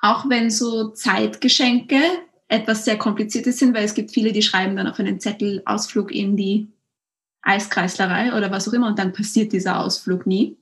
auch 0.00 0.28
wenn 0.28 0.50
so 0.50 0.90
Zeitgeschenke 0.90 2.00
etwas 2.48 2.84
sehr 2.84 2.96
Kompliziertes 2.96 3.58
sind, 3.58 3.74
weil 3.74 3.84
es 3.84 3.94
gibt 3.94 4.12
viele, 4.12 4.32
die 4.32 4.42
schreiben 4.42 4.76
dann 4.76 4.86
auf 4.86 4.98
einen 4.98 5.20
Zettel 5.20 5.62
Ausflug 5.64 6.12
in 6.12 6.36
die 6.36 6.68
Eiskreislerei 7.42 8.36
oder 8.36 8.50
was 8.50 8.68
auch 8.68 8.72
immer 8.72 8.88
und 8.88 8.98
dann 8.98 9.12
passiert 9.12 9.52
dieser 9.52 9.80
Ausflug 9.80 10.26
nie. 10.26 10.56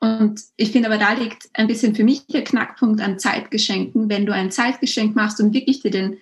Und 0.00 0.42
ich 0.56 0.70
finde 0.70 0.90
aber, 0.90 0.98
da 0.98 1.12
liegt 1.12 1.48
ein 1.54 1.66
bisschen 1.66 1.94
für 1.94 2.04
mich 2.04 2.26
der 2.26 2.44
Knackpunkt 2.44 3.00
an 3.00 3.18
Zeitgeschenken. 3.18 4.10
Wenn 4.10 4.26
du 4.26 4.34
ein 4.34 4.50
Zeitgeschenk 4.50 5.16
machst 5.16 5.40
und 5.40 5.54
wirklich 5.54 5.80
dir, 5.80 5.90
den, 5.90 6.18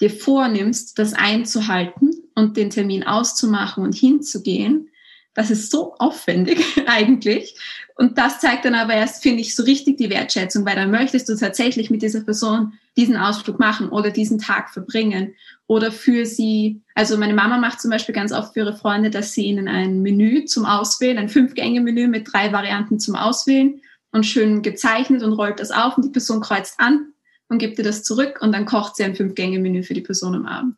dir 0.00 0.10
vornimmst, 0.10 0.98
das 0.98 1.12
einzuhalten 1.12 2.10
und 2.34 2.56
den 2.56 2.70
Termin 2.70 3.04
auszumachen 3.04 3.84
und 3.84 3.94
hinzugehen, 3.94 4.88
das 5.36 5.50
ist 5.50 5.70
so 5.70 5.94
aufwendig 5.98 6.64
eigentlich. 6.86 7.54
Und 7.94 8.18
das 8.18 8.40
zeigt 8.40 8.64
dann 8.64 8.74
aber 8.74 8.94
erst, 8.94 9.22
finde 9.22 9.42
ich, 9.42 9.54
so 9.54 9.62
richtig 9.62 9.98
die 9.98 10.10
Wertschätzung, 10.10 10.66
weil 10.66 10.74
dann 10.74 10.90
möchtest 10.90 11.28
du 11.28 11.36
tatsächlich 11.36 11.90
mit 11.90 12.02
dieser 12.02 12.22
Person 12.22 12.72
diesen 12.96 13.16
Ausflug 13.16 13.60
machen 13.60 13.90
oder 13.90 14.10
diesen 14.10 14.38
Tag 14.38 14.70
verbringen 14.70 15.34
oder 15.66 15.92
für 15.92 16.26
sie, 16.26 16.80
also 16.94 17.16
meine 17.18 17.34
Mama 17.34 17.58
macht 17.58 17.80
zum 17.80 17.90
Beispiel 17.90 18.14
ganz 18.14 18.32
oft 18.32 18.54
für 18.54 18.60
ihre 18.60 18.76
Freunde, 18.76 19.10
dass 19.10 19.32
sie 19.32 19.44
ihnen 19.44 19.68
ein 19.68 20.02
Menü 20.02 20.46
zum 20.46 20.64
Auswählen, 20.64 21.18
ein 21.18 21.28
Fünf-Gänge-Menü 21.28 22.08
mit 22.08 22.32
drei 22.32 22.52
Varianten 22.52 22.98
zum 22.98 23.14
Auswählen 23.14 23.80
und 24.12 24.24
schön 24.24 24.62
gezeichnet 24.62 25.22
und 25.22 25.34
rollt 25.34 25.60
das 25.60 25.70
auf 25.70 25.96
und 25.96 26.04
die 26.04 26.10
Person 26.10 26.40
kreuzt 26.40 26.78
an 26.78 27.12
und 27.48 27.58
gibt 27.58 27.78
dir 27.78 27.82
das 27.82 28.02
zurück 28.02 28.38
und 28.40 28.52
dann 28.52 28.64
kocht 28.64 28.96
sie 28.96 29.04
ein 29.04 29.16
Fünf-Gänge-Menü 29.16 29.82
für 29.82 29.94
die 29.94 30.00
Person 30.00 30.34
am 30.34 30.46
Abend. 30.46 30.76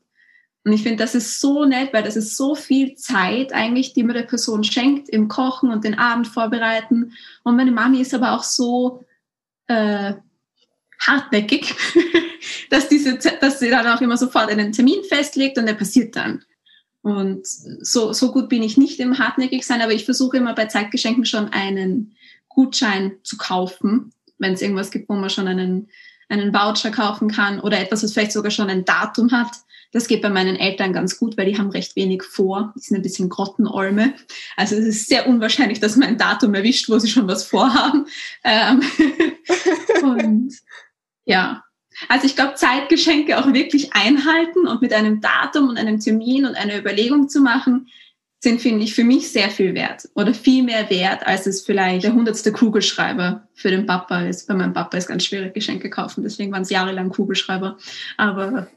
Und 0.68 0.74
ich 0.74 0.82
finde, 0.82 1.02
das 1.02 1.14
ist 1.14 1.40
so 1.40 1.64
nett, 1.64 1.94
weil 1.94 2.02
das 2.02 2.14
ist 2.14 2.36
so 2.36 2.54
viel 2.54 2.94
Zeit 2.94 3.54
eigentlich, 3.54 3.94
die 3.94 4.02
man 4.02 4.14
der 4.14 4.24
Person 4.24 4.64
schenkt 4.64 5.08
im 5.08 5.26
Kochen 5.26 5.70
und 5.70 5.82
den 5.82 5.98
Abend 5.98 6.28
vorbereiten. 6.28 7.14
Und 7.42 7.56
meine 7.56 7.70
Mami 7.72 8.02
ist 8.02 8.12
aber 8.12 8.32
auch 8.32 8.42
so 8.42 9.02
äh, 9.66 10.12
hartnäckig, 11.00 11.74
dass, 12.70 12.86
diese, 12.90 13.16
dass 13.16 13.60
sie 13.60 13.70
dann 13.70 13.86
auch 13.86 14.02
immer 14.02 14.18
sofort 14.18 14.50
einen 14.50 14.72
Termin 14.72 15.02
festlegt 15.08 15.56
und 15.56 15.64
der 15.64 15.72
passiert 15.72 16.14
dann. 16.16 16.44
Und 17.00 17.46
so, 17.46 18.12
so 18.12 18.30
gut 18.30 18.50
bin 18.50 18.62
ich 18.62 18.76
nicht 18.76 19.00
im 19.00 19.18
hartnäckig 19.18 19.64
sein, 19.64 19.80
aber 19.80 19.92
ich 19.92 20.04
versuche 20.04 20.36
immer 20.36 20.54
bei 20.54 20.66
Zeitgeschenken 20.66 21.24
schon 21.24 21.48
einen 21.48 22.14
Gutschein 22.50 23.12
zu 23.22 23.38
kaufen, 23.38 24.12
wenn 24.36 24.52
es 24.52 24.60
irgendwas 24.60 24.90
gibt, 24.90 25.08
wo 25.08 25.14
man 25.14 25.30
schon 25.30 25.48
einen, 25.48 25.88
einen 26.28 26.52
Voucher 26.52 26.90
kaufen 26.90 27.30
kann 27.30 27.58
oder 27.58 27.80
etwas, 27.80 28.02
was 28.02 28.12
vielleicht 28.12 28.32
sogar 28.32 28.50
schon 28.50 28.68
ein 28.68 28.84
Datum 28.84 29.32
hat. 29.32 29.52
Das 29.90 30.06
geht 30.06 30.20
bei 30.20 30.28
meinen 30.28 30.56
Eltern 30.56 30.92
ganz 30.92 31.18
gut, 31.18 31.36
weil 31.36 31.46
die 31.46 31.58
haben 31.58 31.70
recht 31.70 31.96
wenig 31.96 32.22
vor. 32.22 32.74
Die 32.76 32.80
sind 32.80 32.96
ein 32.96 33.02
bisschen 33.02 33.28
Grottenolme. 33.28 34.14
Also 34.56 34.76
es 34.76 34.84
ist 34.84 35.08
sehr 35.08 35.26
unwahrscheinlich, 35.26 35.80
dass 35.80 35.96
man 35.96 36.08
ein 36.08 36.18
Datum 36.18 36.54
erwischt, 36.54 36.88
wo 36.88 36.98
sie 36.98 37.08
schon 37.08 37.28
was 37.28 37.44
vorhaben. 37.44 38.06
Ähm 38.44 38.82
und 40.02 40.54
ja, 41.24 41.64
also 42.08 42.26
ich 42.26 42.36
glaube, 42.36 42.54
Zeitgeschenke 42.54 43.38
auch 43.38 43.52
wirklich 43.52 43.94
einhalten 43.94 44.66
und 44.66 44.82
mit 44.82 44.92
einem 44.92 45.20
Datum 45.20 45.68
und 45.68 45.78
einem 45.78 45.98
Termin 45.98 46.44
und 46.44 46.54
einer 46.54 46.78
Überlegung 46.78 47.28
zu 47.28 47.40
machen, 47.40 47.88
sind, 48.40 48.60
finde 48.60 48.84
ich, 48.84 48.94
für 48.94 49.02
mich 49.02 49.32
sehr 49.32 49.50
viel 49.50 49.74
wert 49.74 50.08
oder 50.14 50.32
viel 50.32 50.62
mehr 50.62 50.88
wert, 50.90 51.26
als 51.26 51.46
es 51.46 51.62
vielleicht 51.62 52.04
der 52.04 52.12
hundertste 52.12 52.52
Kugelschreiber 52.52 53.48
für 53.52 53.70
den 53.70 53.86
Papa 53.86 54.20
ist. 54.20 54.46
Bei 54.46 54.54
meinem 54.54 54.74
Papa 54.74 54.96
ist 54.96 55.08
ganz 55.08 55.24
schwierig, 55.24 55.54
Geschenke 55.54 55.90
kaufen, 55.90 56.22
deswegen 56.22 56.52
waren 56.52 56.62
es 56.62 56.70
jahrelang 56.70 57.08
Kugelschreiber. 57.08 57.78
Aber 58.16 58.68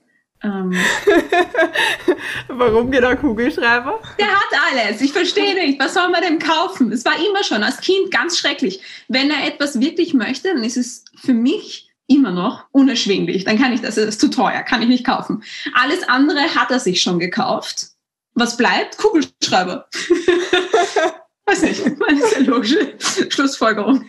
ähm, 0.43 0.74
Warum 2.48 2.89
genau 2.89 3.15
Kugelschreiber? 3.15 4.00
Der 4.19 4.27
hat 4.27 4.50
alles. 4.71 5.01
Ich 5.01 5.13
verstehe 5.13 5.53
nicht. 5.53 5.79
Was 5.79 5.93
soll 5.93 6.10
man 6.10 6.21
denn 6.21 6.39
kaufen? 6.39 6.91
Es 6.91 7.05
war 7.05 7.15
immer 7.15 7.43
schon 7.43 7.63
als 7.63 7.79
Kind 7.79 8.12
ganz 8.12 8.38
schrecklich. 8.38 8.81
Wenn 9.07 9.29
er 9.29 9.45
etwas 9.45 9.79
wirklich 9.79 10.13
möchte, 10.13 10.50
dann 10.53 10.63
ist 10.63 10.77
es 10.77 11.05
für 11.15 11.33
mich 11.33 11.91
immer 12.07 12.31
noch 12.31 12.65
unerschwinglich. 12.71 13.43
Dann 13.43 13.60
kann 13.60 13.71
ich 13.74 13.81
das, 13.81 13.95
das 13.95 14.05
ist 14.05 14.21
zu 14.21 14.29
teuer, 14.29 14.63
kann 14.63 14.81
ich 14.81 14.88
nicht 14.88 15.05
kaufen. 15.05 15.43
Alles 15.74 16.07
andere 16.07 16.55
hat 16.55 16.71
er 16.71 16.79
sich 16.79 17.01
schon 17.01 17.19
gekauft. 17.19 17.88
Was 18.33 18.57
bleibt? 18.57 18.98
Kugelschreiber. 18.98 19.88
Weiß 21.45 21.62
nicht, 21.63 22.00
meine 22.00 22.25
sehr 22.27 22.41
logische 22.41 22.93
Schlussfolgerung. 23.29 24.05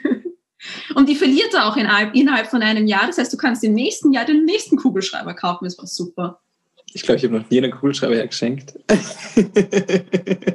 Und 0.94 1.08
die 1.08 1.16
verliert 1.16 1.54
er 1.54 1.66
auch 1.66 1.76
innerhalb 1.76 2.48
von 2.48 2.62
einem 2.62 2.86
Jahr. 2.86 3.06
Das 3.06 3.18
heißt, 3.18 3.32
du 3.32 3.36
kannst 3.36 3.64
im 3.64 3.74
nächsten 3.74 4.12
Jahr 4.12 4.24
den 4.24 4.44
nächsten 4.44 4.76
Kugelschreiber 4.76 5.34
kaufen. 5.34 5.64
Das 5.64 5.78
war 5.78 5.86
super. 5.86 6.40
Ich 6.94 7.02
glaube, 7.02 7.18
ich 7.18 7.24
habe 7.24 7.38
noch 7.38 7.50
nie 7.50 7.58
einen 7.58 7.72
Kugelschreiber 7.72 8.14
hergeschenkt. 8.14 8.74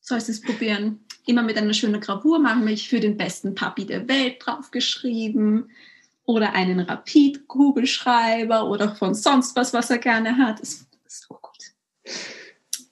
Sollst 0.00 0.28
es 0.28 0.40
probieren. 0.40 1.00
Immer 1.26 1.42
mit 1.42 1.56
einer 1.56 1.74
schönen 1.74 2.00
Gravur 2.00 2.38
machen, 2.38 2.64
mich 2.64 2.88
für 2.88 3.00
den 3.00 3.16
besten 3.16 3.54
Papi 3.54 3.86
der 3.86 4.06
Welt 4.08 4.36
draufgeschrieben 4.40 5.70
oder 6.24 6.52
einen 6.54 6.80
Rapid-Kugelschreiber 6.80 8.68
oder 8.68 8.94
von 8.94 9.14
sonst 9.14 9.56
was, 9.56 9.72
was 9.72 9.90
er 9.90 9.98
gerne 9.98 10.36
hat. 10.36 10.60
Das 10.60 10.86
ist 11.06 11.26
so 11.28 11.38
gut. 11.40 11.56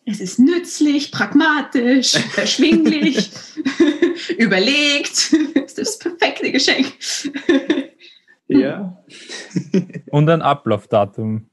Es 0.06 0.20
ist 0.20 0.38
nützlich, 0.38 1.10
pragmatisch, 1.10 2.14
erschwinglich, 2.36 3.30
überlegt. 4.30 5.34
Das 5.54 5.78
ist 5.78 5.78
das 5.78 5.98
perfekte 5.98 6.52
Geschenk. 6.52 6.92
Ja. 8.48 9.02
Und 10.10 10.28
ein 10.28 10.42
Ablaufdatum, 10.42 11.48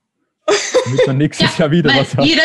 damit 0.86 1.08
man 1.08 1.18
nächstes 1.18 1.58
ja, 1.58 1.66
Jahr 1.66 1.72
wieder 1.72 1.90
was 1.96 2.16
hat. 2.16 2.26
Jeder, 2.26 2.44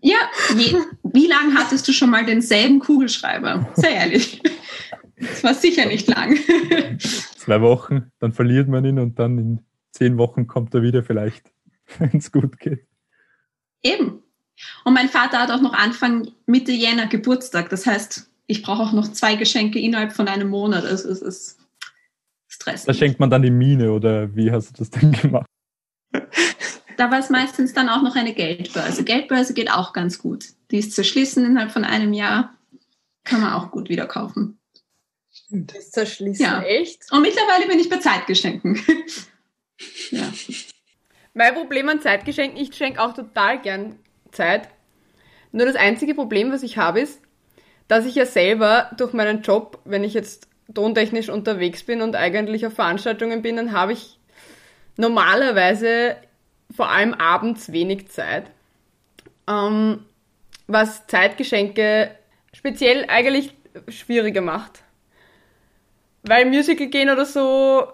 ja, 0.00 0.18
je, 0.56 0.76
wie 1.04 1.26
lange 1.26 1.54
hattest 1.54 1.86
du 1.88 1.92
schon 1.92 2.10
mal 2.10 2.24
denselben 2.24 2.78
Kugelschreiber? 2.80 3.68
Sehr 3.74 3.90
ehrlich. 3.90 4.42
Das 5.16 5.44
war 5.44 5.54
sicher 5.54 5.86
nicht 5.86 6.08
lang. 6.08 6.36
Zwei 6.98 7.60
Wochen, 7.60 8.10
dann 8.18 8.32
verliert 8.32 8.68
man 8.68 8.84
ihn 8.84 8.98
und 8.98 9.18
dann 9.18 9.38
in 9.38 9.60
zehn 9.92 10.18
Wochen 10.18 10.46
kommt 10.46 10.74
er 10.74 10.82
wieder 10.82 11.04
vielleicht, 11.04 11.52
wenn 11.98 12.10
es 12.14 12.32
gut 12.32 12.58
geht. 12.58 12.86
Eben. 13.82 14.22
Und 14.84 14.94
mein 14.94 15.08
Vater 15.08 15.38
hat 15.38 15.50
auch 15.50 15.60
noch 15.60 15.72
Anfang 15.72 16.28
Mitte 16.46 16.72
Jänner 16.72 17.06
Geburtstag. 17.06 17.68
Das 17.70 17.86
heißt, 17.86 18.30
ich 18.52 18.62
brauche 18.62 18.82
auch 18.82 18.92
noch 18.92 19.10
zwei 19.12 19.34
Geschenke 19.34 19.78
innerhalb 19.78 20.12
von 20.12 20.28
einem 20.28 20.48
Monat. 20.48 20.84
Es 20.84 21.04
ist 21.04 21.58
stressig. 22.46 22.86
Da 22.86 22.94
schenkt 22.94 23.18
man 23.18 23.30
dann 23.30 23.42
die 23.42 23.50
Mine 23.50 23.92
oder 23.92 24.34
wie 24.36 24.52
hast 24.52 24.70
du 24.70 24.74
das 24.78 24.90
denn 24.90 25.12
gemacht? 25.12 25.46
Da 26.98 27.10
war 27.10 27.18
es 27.18 27.30
meistens 27.30 27.72
dann 27.72 27.88
auch 27.88 28.02
noch 28.02 28.16
eine 28.16 28.34
Geldbörse. 28.34 29.02
Geldbörse 29.02 29.54
geht 29.54 29.72
auch 29.72 29.94
ganz 29.94 30.18
gut. 30.18 30.44
Die 30.70 30.76
ist 30.76 30.92
zerschlissen 30.92 31.42
innerhalb 31.42 31.72
von 31.72 31.84
einem 31.84 32.12
Jahr. 32.12 32.54
Kann 33.24 33.40
man 33.40 33.54
auch 33.54 33.70
gut 33.70 33.88
wieder 33.88 34.06
kaufen. 34.06 34.60
Das 35.48 35.90
zerschließen, 35.90 36.44
ja. 36.44 36.62
echt? 36.62 37.10
Und 37.10 37.22
mittlerweile 37.22 37.66
bin 37.66 37.80
ich 37.80 37.88
bei 37.88 37.96
Zeitgeschenken. 37.96 38.78
ja. 40.10 40.30
Mein 41.32 41.54
Problem 41.54 41.88
an 41.88 42.02
Zeitgeschenken, 42.02 42.60
ich 42.60 42.74
schenke 42.74 43.00
auch 43.00 43.14
total 43.14 43.60
gern 43.62 43.98
Zeit. 44.30 44.68
Nur 45.50 45.64
das 45.66 45.76
einzige 45.76 46.14
Problem, 46.14 46.52
was 46.52 46.62
ich 46.62 46.76
habe, 46.76 47.00
ist, 47.00 47.22
dass 47.92 48.06
ich 48.06 48.14
ja 48.14 48.24
selber 48.24 48.90
durch 48.96 49.12
meinen 49.12 49.42
Job, 49.42 49.78
wenn 49.84 50.02
ich 50.02 50.14
jetzt 50.14 50.48
tontechnisch 50.72 51.28
unterwegs 51.28 51.82
bin 51.82 52.00
und 52.00 52.16
eigentlich 52.16 52.64
auf 52.64 52.72
Veranstaltungen 52.72 53.42
bin, 53.42 53.56
dann 53.56 53.72
habe 53.72 53.92
ich 53.92 54.18
normalerweise 54.96 56.16
vor 56.74 56.88
allem 56.88 57.12
abends 57.12 57.70
wenig 57.70 58.08
Zeit. 58.08 58.44
Ähm, 59.46 60.06
was 60.66 61.06
Zeitgeschenke 61.06 62.12
speziell 62.54 63.04
eigentlich 63.08 63.54
schwieriger 63.88 64.40
macht. 64.40 64.84
weil 66.22 66.46
Musical 66.46 66.86
gehen 66.86 67.10
oder 67.10 67.26
so 67.26 67.88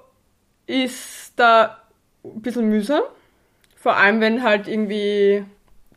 ist 0.69 1.33
da 1.35 1.83
ein 2.23 2.41
bisschen 2.41 2.69
mühsam. 2.69 3.03
Vor 3.75 3.97
allem, 3.97 4.21
wenn 4.21 4.45
halt 4.45 4.69
irgendwie 4.69 5.45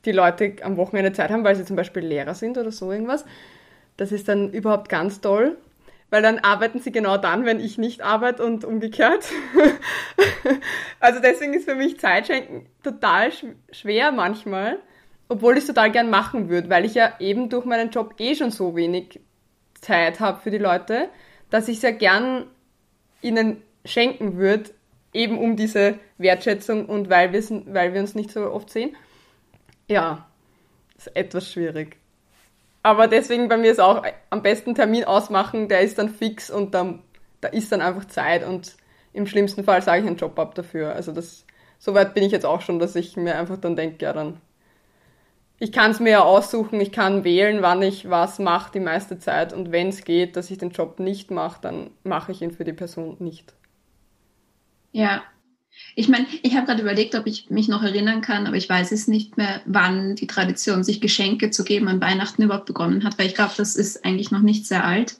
die 0.05 0.11
Leute 0.11 0.55
am 0.63 0.75
Wochenende 0.77 1.13
Zeit 1.13 1.29
haben, 1.29 1.43
weil 1.43 1.55
sie 1.55 1.65
zum 1.65 1.75
Beispiel 1.75 2.01
Lehrer 2.01 2.33
sind 2.33 2.57
oder 2.57 2.71
so 2.71 2.91
irgendwas. 2.91 3.25
Das 3.97 4.11
ist 4.11 4.27
dann 4.27 4.51
überhaupt 4.51 4.89
ganz 4.89 5.21
toll, 5.21 5.57
weil 6.09 6.21
dann 6.21 6.39
arbeiten 6.39 6.79
sie 6.79 6.91
genau 6.91 7.17
dann, 7.17 7.45
wenn 7.45 7.59
ich 7.59 7.77
nicht 7.77 8.01
arbeite 8.01 8.43
und 8.43 8.65
umgekehrt. 8.65 9.25
also 10.99 11.19
deswegen 11.21 11.53
ist 11.53 11.65
für 11.65 11.75
mich 11.75 11.99
Zeitschenken 11.99 12.67
total 12.83 13.31
schwer 13.71 14.11
manchmal, 14.11 14.79
obwohl 15.29 15.53
ich 15.53 15.61
es 15.61 15.67
total 15.67 15.91
gern 15.91 16.09
machen 16.09 16.49
würde, 16.49 16.69
weil 16.69 16.85
ich 16.85 16.95
ja 16.95 17.13
eben 17.19 17.49
durch 17.49 17.65
meinen 17.65 17.89
Job 17.91 18.15
eh 18.19 18.35
schon 18.35 18.51
so 18.51 18.75
wenig 18.75 19.19
Zeit 19.79 20.19
habe 20.19 20.41
für 20.41 20.51
die 20.51 20.57
Leute, 20.57 21.09
dass 21.49 21.67
ich 21.67 21.79
sehr 21.79 21.93
gern 21.93 22.45
ihnen 23.21 23.61
schenken 23.85 24.37
würde, 24.37 24.71
eben 25.13 25.37
um 25.37 25.55
diese 25.55 25.99
Wertschätzung 26.17 26.85
und 26.85 27.09
weil 27.09 27.33
weil 27.33 27.93
wir 27.93 28.01
uns 28.01 28.15
nicht 28.15 28.31
so 28.31 28.51
oft 28.51 28.69
sehen. 28.69 28.95
Ja, 29.87 30.29
ist 30.97 31.15
etwas 31.15 31.51
schwierig. 31.51 32.00
Aber 32.83 33.07
deswegen 33.07 33.47
bei 33.47 33.57
mir 33.57 33.71
ist 33.71 33.79
auch 33.79 34.03
am 34.29 34.41
besten 34.41 34.75
Termin 34.75 35.03
ausmachen, 35.03 35.67
der 35.67 35.81
ist 35.81 35.97
dann 35.97 36.09
fix 36.09 36.49
und 36.49 36.73
dann, 36.73 37.03
da 37.39 37.49
ist 37.49 37.71
dann 37.71 37.81
einfach 37.81 38.05
Zeit 38.05 38.45
und 38.45 38.75
im 39.13 39.27
schlimmsten 39.27 39.63
Fall 39.63 39.81
sage 39.81 40.01
ich 40.01 40.07
einen 40.07 40.17
Job 40.17 40.37
ab 40.39 40.55
dafür. 40.55 40.93
Also 40.93 41.11
das, 41.11 41.45
so 41.77 41.93
weit 41.93 42.13
bin 42.13 42.23
ich 42.23 42.31
jetzt 42.31 42.45
auch 42.45 42.61
schon, 42.61 42.79
dass 42.79 42.95
ich 42.95 43.17
mir 43.17 43.37
einfach 43.37 43.57
dann 43.57 43.75
denke, 43.75 44.03
ja 44.03 44.13
dann, 44.13 44.41
ich 45.59 45.71
kann 45.71 45.91
es 45.91 45.99
mir 45.99 46.09
ja 46.09 46.23
aussuchen, 46.23 46.81
ich 46.81 46.91
kann 46.91 47.23
wählen, 47.23 47.61
wann 47.61 47.83
ich 47.83 48.09
was 48.09 48.39
mache 48.39 48.71
die 48.71 48.79
meiste 48.79 49.19
Zeit 49.19 49.53
und 49.53 49.71
wenn 49.71 49.89
es 49.89 50.03
geht, 50.03 50.35
dass 50.35 50.49
ich 50.49 50.57
den 50.57 50.71
Job 50.71 50.99
nicht 50.99 51.29
mache, 51.29 51.61
dann 51.61 51.91
mache 52.03 52.31
ich 52.31 52.41
ihn 52.41 52.51
für 52.51 52.63
die 52.63 52.73
Person 52.73 53.17
nicht. 53.19 53.53
Ja, 54.91 55.21
ich 55.95 56.07
meine, 56.07 56.25
ich 56.41 56.55
habe 56.55 56.65
gerade 56.65 56.81
überlegt, 56.81 57.15
ob 57.15 57.27
ich 57.27 57.49
mich 57.49 57.67
noch 57.67 57.83
erinnern 57.83 58.21
kann, 58.21 58.47
aber 58.47 58.55
ich 58.55 58.69
weiß 58.69 58.91
es 58.91 59.07
nicht 59.07 59.37
mehr, 59.37 59.61
wann 59.65 60.15
die 60.15 60.27
Tradition, 60.27 60.83
sich 60.83 61.01
Geschenke 61.01 61.51
zu 61.51 61.63
geben 61.63 61.87
an 61.87 62.01
Weihnachten 62.01 62.43
überhaupt 62.43 62.65
begonnen 62.65 63.03
hat, 63.03 63.17
weil 63.19 63.27
ich 63.27 63.35
glaube, 63.35 63.53
das 63.57 63.75
ist 63.75 64.05
eigentlich 64.05 64.31
noch 64.31 64.41
nicht 64.41 64.65
sehr 64.65 64.85
alt, 64.85 65.19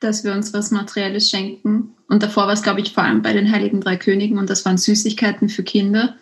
dass 0.00 0.24
wir 0.24 0.32
uns 0.32 0.52
was 0.52 0.70
Materielles 0.70 1.30
schenken. 1.30 1.94
Und 2.08 2.22
davor 2.22 2.46
war 2.46 2.52
es, 2.52 2.62
glaube 2.62 2.80
ich, 2.80 2.92
vor 2.92 3.04
allem 3.04 3.22
bei 3.22 3.32
den 3.32 3.50
Heiligen 3.50 3.80
Drei 3.80 3.96
Königen 3.96 4.38
und 4.38 4.50
das 4.50 4.64
waren 4.64 4.78
Süßigkeiten 4.78 5.48
für 5.48 5.62
Kinder, 5.62 6.16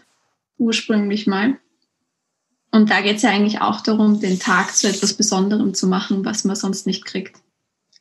ursprünglich 0.59 1.27
mal. 1.27 1.59
Und 2.71 2.91
da 2.91 3.01
geht 3.01 3.17
es 3.17 3.23
ja 3.23 3.31
eigentlich 3.31 3.61
auch 3.61 3.81
darum, 3.81 4.21
den 4.21 4.41
Tag 4.41 4.75
zu 4.75 4.89
etwas 4.89 5.15
Besonderem 5.15 5.75
zu 5.75 5.87
machen, 5.87 6.25
was 6.25 6.45
man 6.45 6.57
sonst 6.57 6.87
nicht 6.87 7.05
kriegt. 7.05 7.37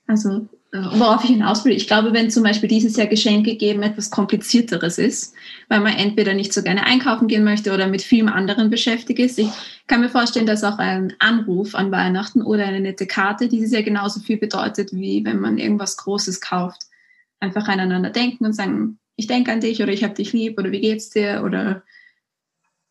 Also 0.08 0.48
worauf 0.74 1.24
ich 1.24 1.30
hinaus 1.30 1.64
will, 1.64 1.72
ich 1.72 1.86
glaube, 1.86 2.14
wenn 2.14 2.32
zum 2.32 2.42
Beispiel 2.42 2.68
dieses 2.68 2.98
Jahr 2.98 3.06
Geschenke 3.06 3.56
geben 3.56 3.84
etwas 3.84 4.10
komplizierteres 4.10 4.98
ist, 4.98 5.36
weil 5.70 5.82
man 5.82 5.94
entweder 5.94 6.34
nicht 6.34 6.52
so 6.52 6.64
gerne 6.64 6.84
einkaufen 6.86 7.28
gehen 7.28 7.44
möchte 7.44 7.74
oder 7.74 7.88
mit 7.88 8.02
vielem 8.02 8.28
anderen 8.28 8.72
beschäftigt 8.72 9.20
ist. 9.20 9.38
Ich 9.38 9.50
kann 9.86 10.02
mir 10.02 10.10
vorstellen, 10.10 10.48
dass 10.48 10.64
auch 10.64 10.80
ein 10.80 11.14
Anruf 11.20 11.76
an 11.76 11.92
Weihnachten 11.92 12.42
oder 12.42 12.66
eine 12.66 12.80
nette 12.80 13.06
Karte 13.06 13.50
dieses 13.50 13.72
Jahr 13.72 13.84
genauso 13.84 14.20
viel 14.20 14.38
bedeutet, 14.38 14.92
wie 14.94 15.24
wenn 15.24 15.40
man 15.40 15.60
irgendwas 15.60 15.96
Großes 15.98 16.42
kauft. 16.42 16.88
Einfach 17.40 17.68
aneinander 17.68 18.10
denken 18.10 18.46
und 18.46 18.54
sagen, 18.54 18.98
ich 19.16 19.28
denke 19.28 19.52
an 19.52 19.62
dich 19.62 19.84
oder 19.84 19.92
ich 19.92 20.04
habe 20.04 20.16
dich 20.16 20.34
lieb 20.34 20.58
oder 20.58 20.72
wie 20.72 20.82
geht's 20.82 21.12
dir 21.12 21.44
oder 21.46 21.84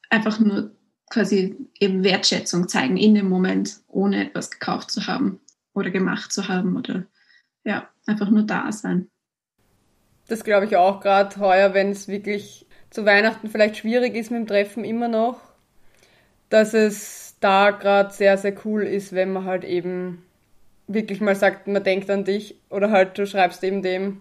einfach 0.08 0.38
nur 0.38 0.70
quasi 1.10 1.56
eben 1.80 2.04
Wertschätzung 2.04 2.68
zeigen 2.68 2.96
in 2.96 3.16
dem 3.16 3.28
Moment, 3.28 3.78
ohne 3.88 4.26
etwas 4.26 4.52
gekauft 4.52 4.92
zu 4.92 5.08
haben 5.08 5.40
oder 5.74 5.90
gemacht 5.90 6.32
zu 6.32 6.46
haben 6.46 6.76
oder 6.76 7.06
ja, 7.64 7.88
einfach 8.06 8.30
nur 8.30 8.44
da 8.44 8.70
sein. 8.72 9.08
Das 10.28 10.44
glaube 10.44 10.66
ich 10.66 10.76
auch 10.76 11.00
gerade 11.00 11.38
heuer, 11.38 11.74
wenn 11.74 11.90
es 11.90 12.08
wirklich 12.08 12.66
zu 12.90 13.04
Weihnachten 13.04 13.48
vielleicht 13.48 13.78
schwierig 13.78 14.14
ist 14.14 14.30
mit 14.30 14.40
dem 14.40 14.46
Treffen 14.46 14.84
immer 14.84 15.08
noch, 15.08 15.40
dass 16.48 16.74
es 16.74 17.36
da 17.40 17.70
gerade 17.70 18.12
sehr, 18.12 18.36
sehr 18.38 18.54
cool 18.64 18.82
ist, 18.82 19.14
wenn 19.14 19.32
man 19.32 19.44
halt 19.44 19.64
eben 19.64 20.22
wirklich 20.86 21.20
mal 21.20 21.34
sagt, 21.34 21.66
man 21.68 21.82
denkt 21.82 22.10
an 22.10 22.24
dich 22.24 22.60
oder 22.68 22.90
halt 22.90 23.16
du 23.16 23.26
schreibst 23.26 23.64
eben 23.64 23.82
dem 23.82 24.20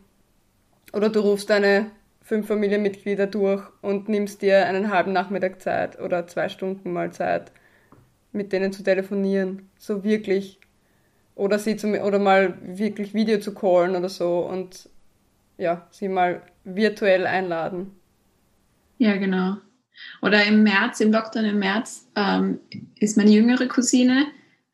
oder 0.93 1.09
du 1.09 1.19
rufst 1.19 1.49
deine 1.49 1.91
fünf 2.21 2.47
Familienmitglieder 2.47 3.27
durch 3.27 3.63
und 3.81 4.07
nimmst 4.07 4.41
dir 4.41 4.65
einen 4.65 4.91
halben 4.91 5.11
Nachmittag 5.11 5.61
Zeit 5.61 5.99
oder 5.99 6.27
zwei 6.27 6.47
Stunden 6.47 6.93
mal 6.93 7.11
Zeit, 7.11 7.51
mit 8.31 8.53
denen 8.53 8.71
zu 8.71 8.83
telefonieren. 8.83 9.69
So 9.77 10.05
wirklich 10.05 10.60
oder 11.41 11.57
sie 11.57 11.75
zum, 11.75 11.95
oder 11.95 12.19
mal 12.19 12.55
wirklich 12.61 13.15
Video 13.15 13.39
zu 13.39 13.55
callen 13.55 13.95
oder 13.95 14.09
so 14.09 14.47
und 14.47 14.87
ja, 15.57 15.87
sie 15.89 16.07
mal 16.07 16.43
virtuell 16.63 17.25
einladen. 17.25 17.95
Ja, 18.99 19.17
genau. 19.17 19.57
Oder 20.21 20.45
im 20.45 20.61
März, 20.61 20.99
im 20.99 21.11
Lockdown 21.11 21.45
im 21.45 21.57
März, 21.57 22.07
ähm, 22.15 22.59
ist 22.99 23.17
meine 23.17 23.31
jüngere 23.31 23.67
Cousine, 23.67 24.27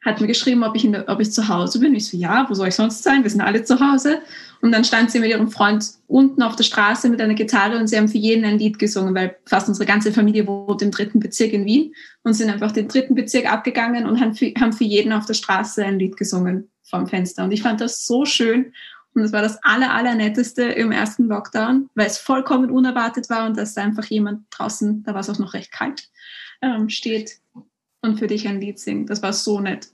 hat 0.06 0.22
mir 0.22 0.28
geschrieben, 0.28 0.64
ob 0.64 0.76
ich, 0.76 0.86
in, 0.86 0.96
ob 0.96 1.20
ich 1.20 1.32
zu 1.32 1.48
Hause 1.48 1.80
bin. 1.80 1.96
Ich 1.96 2.08
so, 2.08 2.18
ja, 2.18 2.46
wo 2.50 2.54
soll 2.54 2.70
ich 2.70 2.76
sonst 2.76 3.04
sein? 3.04 3.24
Wir 3.24 3.30
sind 3.30 3.42
alle 3.42 3.64
zu 3.64 3.80
Hause. 3.80 4.22
Und 4.62 4.72
dann 4.72 4.84
stand 4.84 5.12
sie 5.12 5.20
mit 5.20 5.30
ihrem 5.30 5.50
Freund 5.50 5.86
unten 6.08 6.42
auf 6.42 6.56
der 6.56 6.64
Straße 6.64 7.10
mit 7.10 7.22
einer 7.22 7.34
Gitarre 7.34 7.78
und 7.78 7.88
sie 7.88 7.98
haben 7.98 8.08
für 8.08 8.18
jeden 8.18 8.44
ein 8.44 8.58
Lied 8.58 8.80
gesungen, 8.80 9.14
weil 9.14 9.38
fast 9.46 9.68
unsere 9.68 9.86
ganze 9.86 10.12
Familie 10.12 10.48
wohnt 10.48 10.82
im 10.82 10.92
dritten 10.92 11.20
Bezirk 11.20 11.54
in 11.54 11.66
Wien 11.66 11.94
und 12.24 12.34
sind 12.34 12.50
einfach 12.50 12.72
den 12.72 12.88
dritten 12.88 13.14
Bezirk 13.14 13.52
abgegangen 13.52 14.08
und 14.08 14.20
haben 14.20 14.34
für, 14.34 14.52
haben 14.60 14.74
für 14.74 14.84
jeden 14.84 15.14
auf 15.14 15.26
der 15.26 15.36
Straße 15.36 15.84
ein 15.84 16.00
Lied 16.00 16.18
gesungen 16.18 16.70
vom 16.84 17.08
Fenster. 17.08 17.44
Und 17.44 17.52
ich 17.52 17.62
fand 17.62 17.82
das 17.82 18.06
so 18.06 18.26
schön. 18.26 18.74
Und 19.14 19.24
das 19.24 19.32
war 19.32 19.42
das 19.42 19.58
aller, 19.64 19.94
allernetteste 19.94 20.64
im 20.64 20.92
ersten 20.92 21.28
Lockdown, 21.28 21.90
weil 21.96 22.08
es 22.08 22.18
vollkommen 22.18 22.70
unerwartet 22.70 23.30
war 23.30 23.48
und 23.48 23.58
dass 23.58 23.74
da 23.74 23.82
einfach 23.82 24.06
jemand 24.06 24.46
draußen, 24.52 25.04
da 25.04 25.14
war 25.14 25.22
es 25.22 25.30
auch 25.30 25.40
noch 25.40 25.54
recht 25.54 25.72
kalt, 25.72 26.10
ähm, 26.62 26.90
steht 26.90 27.40
und 28.02 28.18
für 28.18 28.28
dich 28.28 28.48
ein 28.48 28.60
Lied 28.60 28.80
singt. 28.80 29.10
Das 29.10 29.22
war 29.22 29.34
so 29.34 29.60
nett. 29.60 29.90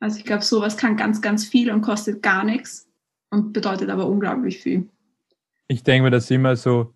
Also 0.00 0.18
ich 0.18 0.24
glaube, 0.24 0.44
sowas 0.44 0.76
kann 0.76 0.96
ganz, 0.96 1.20
ganz 1.20 1.44
viel 1.44 1.70
und 1.70 1.80
kostet 1.82 2.22
gar 2.22 2.44
nichts 2.44 2.88
und 3.30 3.52
bedeutet 3.52 3.90
aber 3.90 4.06
unglaublich 4.06 4.58
viel. 4.58 4.88
Ich 5.66 5.82
denke 5.82 6.04
mir 6.04 6.10
das 6.10 6.30
immer 6.30 6.56
so, 6.56 6.94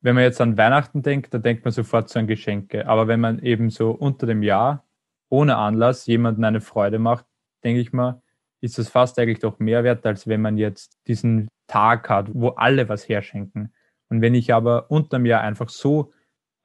wenn 0.00 0.14
man 0.14 0.24
jetzt 0.24 0.40
an 0.40 0.56
Weihnachten 0.56 1.02
denkt, 1.02 1.34
da 1.34 1.38
denkt 1.38 1.64
man 1.64 1.72
sofort 1.72 2.08
so 2.08 2.18
an 2.18 2.26
Geschenke. 2.26 2.86
Aber 2.86 3.08
wenn 3.08 3.20
man 3.20 3.40
eben 3.40 3.70
so 3.70 3.90
unter 3.90 4.26
dem 4.26 4.42
Jahr 4.42 4.86
ohne 5.28 5.56
Anlass 5.56 6.06
jemandem 6.06 6.44
eine 6.44 6.60
Freude 6.60 6.98
macht, 6.98 7.26
denke 7.64 7.80
ich 7.80 7.92
mal, 7.92 8.22
ist 8.60 8.78
das 8.78 8.88
fast 8.88 9.18
eigentlich 9.18 9.40
doch 9.40 9.58
mehr 9.58 9.84
wert, 9.84 10.06
als 10.06 10.26
wenn 10.26 10.40
man 10.40 10.56
jetzt 10.56 10.98
diesen 11.08 11.48
Tag 11.66 12.08
hat, 12.08 12.28
wo 12.32 12.50
alle 12.50 12.88
was 12.88 13.08
herschenken. 13.08 13.74
Und 14.08 14.20
wenn 14.20 14.34
ich 14.34 14.54
aber 14.54 14.90
unter 14.90 15.18
dem 15.18 15.26
Jahr 15.26 15.40
einfach 15.40 15.68
so 15.68 16.12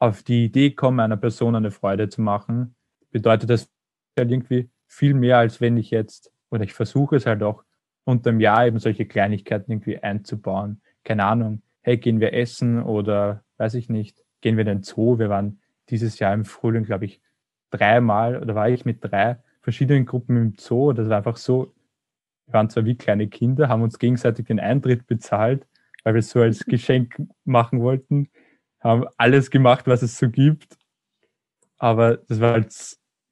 auf 0.02 0.24
die 0.24 0.46
Idee 0.46 0.72
komme, 0.72 1.04
einer 1.04 1.16
Person 1.16 1.56
eine 1.56 1.70
Freude 1.70 2.10
zu 2.10 2.22
machen, 2.22 2.76
bedeutet 3.12 3.52
das 3.52 3.70
halt 4.18 4.32
irgendwie 4.32 4.68
viel 4.88 5.14
mehr, 5.14 5.38
als 5.38 5.62
wenn 5.62 5.78
ich 5.78 5.92
jetzt, 5.92 6.32
oder 6.50 6.64
ich 6.64 6.74
versuche 6.74 7.16
es 7.16 7.28
halt 7.28 7.44
auch, 7.44 7.64
unterm 8.04 8.40
Jahr 8.40 8.66
eben 8.66 8.80
solche 8.80 9.06
Kleinigkeiten 9.06 9.72
irgendwie 9.72 10.00
einzubauen. 10.00 10.82
Keine 11.04 11.26
Ahnung, 11.26 11.62
hey, 11.82 11.98
gehen 11.98 12.20
wir 12.20 12.34
essen 12.34 12.82
oder 12.82 13.44
weiß 13.58 13.76
ich 13.76 13.90
nicht, 13.90 14.26
gehen 14.42 14.58
wir 14.58 14.62
in 14.62 14.80
den 14.80 14.84
Zoo. 14.84 15.20
Wir 15.20 15.30
waren 15.30 15.62
dieses 15.90 16.18
Jahr 16.18 16.34
im 16.34 16.46
Frühling, 16.46 16.84
glaube 16.84 17.06
ich, 17.06 17.22
dreimal 17.70 18.42
oder 18.42 18.56
war 18.56 18.70
ich 18.70 18.86
mit 18.86 19.04
drei 19.04 19.38
verschiedenen 19.62 20.08
Gruppen 20.08 20.36
im 20.36 20.56
Zoo. 20.58 20.94
Das 20.94 21.10
war 21.10 21.18
einfach 21.18 21.38
so, 21.38 21.76
wir 22.48 22.54
waren 22.54 22.72
zwar 22.72 22.86
wie 22.86 22.96
kleine 22.98 23.28
Kinder, 23.28 23.70
haben 23.70 23.84
uns 23.84 24.00
gegenseitig 24.00 24.48
den 24.48 24.60
Eintritt 24.60 25.06
bezahlt, 25.06 25.68
weil 26.04 26.16
wir 26.16 26.20
es 26.20 26.32
so 26.32 26.42
als 26.42 26.66
Geschenk 26.66 27.22
machen 27.46 27.82
wollten, 27.82 28.30
haben 28.82 29.06
alles 29.18 29.50
gemacht, 29.50 29.88
was 29.88 30.02
es 30.02 30.18
so 30.18 30.30
gibt. 30.30 30.78
Aber 31.78 32.18
das 32.18 32.40
war 32.40 32.54
halt, 32.54 32.76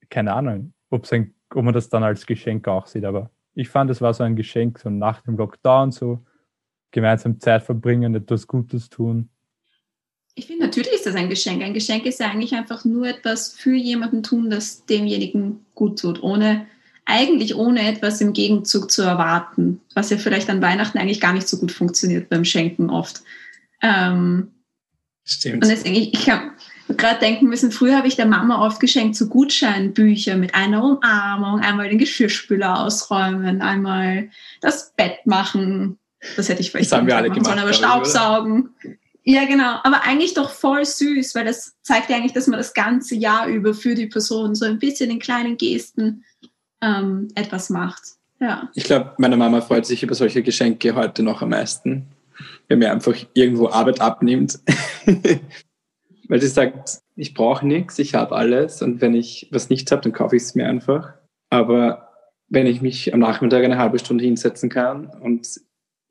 keine 0.09 0.33
Ahnung, 0.33 0.73
ob, 0.89 1.11
ein, 1.11 1.33
ob 1.53 1.63
man 1.63 1.73
das 1.73 1.89
dann 1.89 2.03
als 2.03 2.25
Geschenk 2.25 2.67
auch 2.67 2.87
sieht, 2.87 3.05
aber 3.05 3.29
ich 3.53 3.69
fand, 3.69 3.91
es 3.91 4.01
war 4.01 4.13
so 4.13 4.23
ein 4.23 4.35
Geschenk, 4.35 4.79
so 4.79 4.89
nach 4.89 5.21
dem 5.21 5.37
Lockdown, 5.37 5.91
so 5.91 6.23
gemeinsam 6.91 7.39
Zeit 7.39 7.63
verbringen, 7.63 8.15
etwas 8.15 8.47
Gutes 8.47 8.89
tun. 8.89 9.29
Ich 10.35 10.47
finde, 10.47 10.65
natürlich 10.65 10.93
ist 10.93 11.05
das 11.05 11.15
ein 11.15 11.29
Geschenk. 11.29 11.61
Ein 11.61 11.73
Geschenk 11.73 12.05
ist 12.05 12.19
ja 12.19 12.29
eigentlich 12.29 12.53
einfach 12.53 12.85
nur 12.85 13.07
etwas 13.07 13.53
für 13.53 13.75
jemanden 13.75 14.23
tun, 14.23 14.49
das 14.49 14.85
demjenigen 14.85 15.65
gut 15.75 15.99
tut, 15.99 16.23
ohne 16.23 16.65
eigentlich 17.05 17.55
ohne 17.55 17.87
etwas 17.87 18.21
im 18.21 18.33
Gegenzug 18.33 18.91
zu 18.91 19.01
erwarten, 19.01 19.81
was 19.95 20.11
ja 20.11 20.17
vielleicht 20.17 20.49
an 20.49 20.61
Weihnachten 20.61 20.99
eigentlich 20.99 21.19
gar 21.19 21.33
nicht 21.33 21.47
so 21.47 21.57
gut 21.57 21.71
funktioniert 21.71 22.29
beim 22.29 22.45
Schenken 22.45 22.89
oft. 22.89 23.23
Ähm, 23.81 24.51
Stimmt. 25.29 25.63
Und 25.63 25.69
deswegen, 25.69 25.95
ich, 25.95 26.13
ich 26.13 26.29
habe 26.29 26.51
gerade 26.97 27.19
denken 27.19 27.47
müssen, 27.47 27.71
früher 27.71 27.95
habe 27.95 28.07
ich 28.07 28.15
der 28.15 28.25
Mama 28.25 28.65
oft 28.65 28.79
geschenkt 28.79 29.15
so 29.15 29.27
Gutscheinbücher 29.27 30.35
mit 30.35 30.55
einer 30.55 30.83
Umarmung, 30.83 31.59
einmal 31.59 31.87
den 31.87 31.99
Geschirrspüler 31.99 32.79
ausräumen, 32.79 33.61
einmal 33.61 34.29
das 34.61 34.93
Bett 34.97 35.25
machen. 35.25 35.99
Das 36.35 36.49
hätte 36.49 36.61
ich 36.61 36.71
vielleicht 36.71 36.91
das 36.91 36.97
haben 36.97 37.07
wir 37.07 37.15
alle 37.15 37.29
gemacht, 37.29 37.45
sollen, 37.45 37.59
aber 37.59 37.73
Staubsaugen. 37.73 38.69
Ja, 39.23 39.45
genau. 39.45 39.79
Aber 39.83 40.01
eigentlich 40.03 40.33
doch 40.33 40.49
voll 40.49 40.83
süß, 40.83 41.35
weil 41.35 41.45
das 41.45 41.75
zeigt 41.83 42.09
ja 42.09 42.15
eigentlich, 42.15 42.33
dass 42.33 42.47
man 42.47 42.57
das 42.57 42.73
ganze 42.73 43.15
Jahr 43.15 43.47
über 43.47 43.75
für 43.75 43.93
die 43.93 44.07
Person 44.07 44.55
so 44.55 44.65
ein 44.65 44.79
bisschen 44.79 45.11
in 45.11 45.19
kleinen 45.19 45.57
Gesten 45.57 46.25
ähm, 46.81 47.27
etwas 47.35 47.69
macht. 47.69 48.01
Ja. 48.39 48.69
Ich 48.73 48.85
glaube, 48.85 49.13
meine 49.17 49.37
Mama 49.37 49.61
freut 49.61 49.85
sich 49.85 50.01
über 50.01 50.15
solche 50.15 50.41
Geschenke 50.41 50.95
heute 50.95 51.21
noch 51.21 51.41
am 51.43 51.49
meisten, 51.49 52.07
wenn 52.67 52.79
mir 52.79 52.91
einfach 52.91 53.15
irgendwo 53.33 53.69
Arbeit 53.69 54.01
abnimmt. 54.01 54.59
Weil 56.27 56.41
sie 56.41 56.47
sagt, 56.47 56.99
ich 57.15 57.33
brauche 57.33 57.65
nichts, 57.65 57.97
ich 57.97 58.13
habe 58.13 58.35
alles 58.35 58.81
und 58.81 59.01
wenn 59.01 59.15
ich 59.15 59.49
was 59.51 59.69
nicht 59.69 59.91
habe, 59.91 60.03
dann 60.03 60.13
kaufe 60.13 60.35
ich 60.35 60.43
es 60.43 60.55
mir 60.55 60.67
einfach. 60.67 61.13
Aber 61.49 62.09
wenn 62.47 62.67
ich 62.67 62.81
mich 62.81 63.13
am 63.13 63.19
Nachmittag 63.19 63.63
eine 63.63 63.77
halbe 63.77 63.99
Stunde 63.99 64.23
hinsetzen 64.23 64.69
kann 64.69 65.07
und 65.07 65.59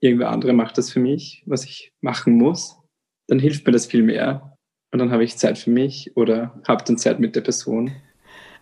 irgendwer 0.01 0.31
andere 0.31 0.53
macht 0.53 0.79
das 0.79 0.91
für 0.91 1.01
mich, 1.01 1.43
was 1.47 1.65
ich 1.65 1.93
machen 2.01 2.35
muss, 2.35 2.77
dann 3.29 3.39
hilft 3.39 3.67
mir 3.67 3.73
das 3.73 3.87
viel 3.87 4.03
mehr. 4.03 4.57
Und 4.93 5.01
dann 5.01 5.11
habe 5.11 5.25
ich 5.25 5.37
Zeit 5.37 5.59
für 5.59 5.71
mich 5.71 6.17
oder 6.17 6.61
habe 6.67 6.85
dann 6.85 6.99
Zeit 6.99 7.21
mit 7.21 7.37
der 7.37 7.43
Person. 7.43 7.93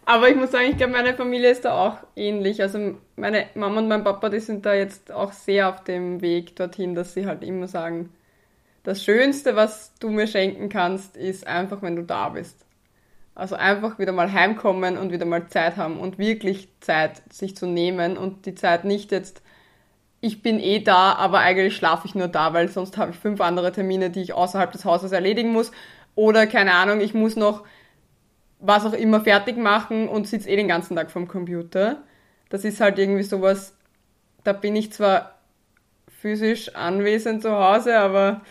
Aber 0.07 0.31
ich 0.31 0.37
muss 0.37 0.53
sagen, 0.53 0.71
ich 0.71 0.77
glaube, 0.77 0.93
meine 0.93 1.15
Familie 1.15 1.51
ist 1.51 1.65
da 1.65 1.73
auch 1.73 1.99
ähnlich. 2.15 2.63
Also 2.63 2.95
meine 3.17 3.47
Mama 3.55 3.81
und 3.81 3.89
mein 3.89 4.05
Papa, 4.05 4.29
die 4.29 4.39
sind 4.39 4.65
da 4.65 4.73
jetzt 4.73 5.11
auch 5.11 5.33
sehr 5.33 5.69
auf 5.69 5.83
dem 5.83 6.23
Weg 6.23 6.55
dorthin, 6.55 6.95
dass 6.95 7.13
sie 7.13 7.27
halt 7.27 7.43
immer 7.43 7.67
sagen, 7.67 8.11
das 8.85 9.03
Schönste, 9.03 9.57
was 9.57 9.93
du 9.99 10.11
mir 10.11 10.29
schenken 10.29 10.69
kannst, 10.69 11.17
ist 11.17 11.47
einfach, 11.49 11.83
wenn 11.83 11.97
du 11.97 12.03
da 12.03 12.29
bist. 12.29 12.65
Also 13.35 13.57
einfach 13.57 13.99
wieder 13.99 14.13
mal 14.13 14.33
heimkommen 14.33 14.97
und 14.97 15.11
wieder 15.11 15.27
mal 15.27 15.49
Zeit 15.49 15.77
haben 15.77 15.99
und 15.99 16.19
wirklich 16.19 16.69
Zeit 16.81 17.21
sich 17.33 17.57
zu 17.57 17.67
nehmen 17.67 18.17
und 18.17 18.47
die 18.47 18.55
Zeit 18.55 18.85
nicht 18.85 19.11
jetzt, 19.11 19.43
ich 20.21 20.41
bin 20.41 20.61
eh 20.61 20.81
da, 20.81 21.15
aber 21.15 21.41
eigentlich 21.41 21.75
schlafe 21.75 22.07
ich 22.07 22.15
nur 22.15 22.29
da, 22.29 22.55
weil 22.55 22.69
sonst 22.69 22.97
habe 22.97 23.11
ich 23.11 23.19
fünf 23.19 23.41
andere 23.41 23.73
Termine, 23.73 24.11
die 24.11 24.23
ich 24.23 24.35
außerhalb 24.35 24.71
des 24.71 24.85
Hauses 24.85 25.11
erledigen 25.11 25.53
muss. 25.53 25.73
Oder 26.15 26.47
keine 26.47 26.75
Ahnung, 26.75 27.01
ich 27.01 27.13
muss 27.13 27.37
noch 27.37 27.65
was 28.59 28.85
auch 28.85 28.93
immer 28.93 29.21
fertig 29.21 29.57
machen 29.57 30.09
und 30.09 30.27
sitze 30.27 30.49
eh 30.49 30.57
den 30.57 30.69
ganzen 30.69 30.97
Tag 30.97 31.11
vom 31.11 31.29
Computer. 31.29 32.03
Das 32.49 32.65
ist 32.65 32.81
halt 32.81 32.99
irgendwie 32.99 33.23
sowas, 33.23 33.75
da 34.45 34.53
bin 34.53 34.77
ich 34.77 34.93
zwar 34.93 35.37
physisch 36.21 36.75
anwesend 36.75 37.43
zu 37.43 37.51
Hause, 37.51 37.99
aber 37.99 38.43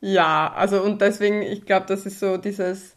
ja, 0.00 0.52
also 0.52 0.82
und 0.82 1.00
deswegen, 1.00 1.42
ich 1.42 1.64
glaube, 1.64 1.86
das 1.86 2.06
ist 2.06 2.20
so 2.20 2.36
dieses 2.36 2.94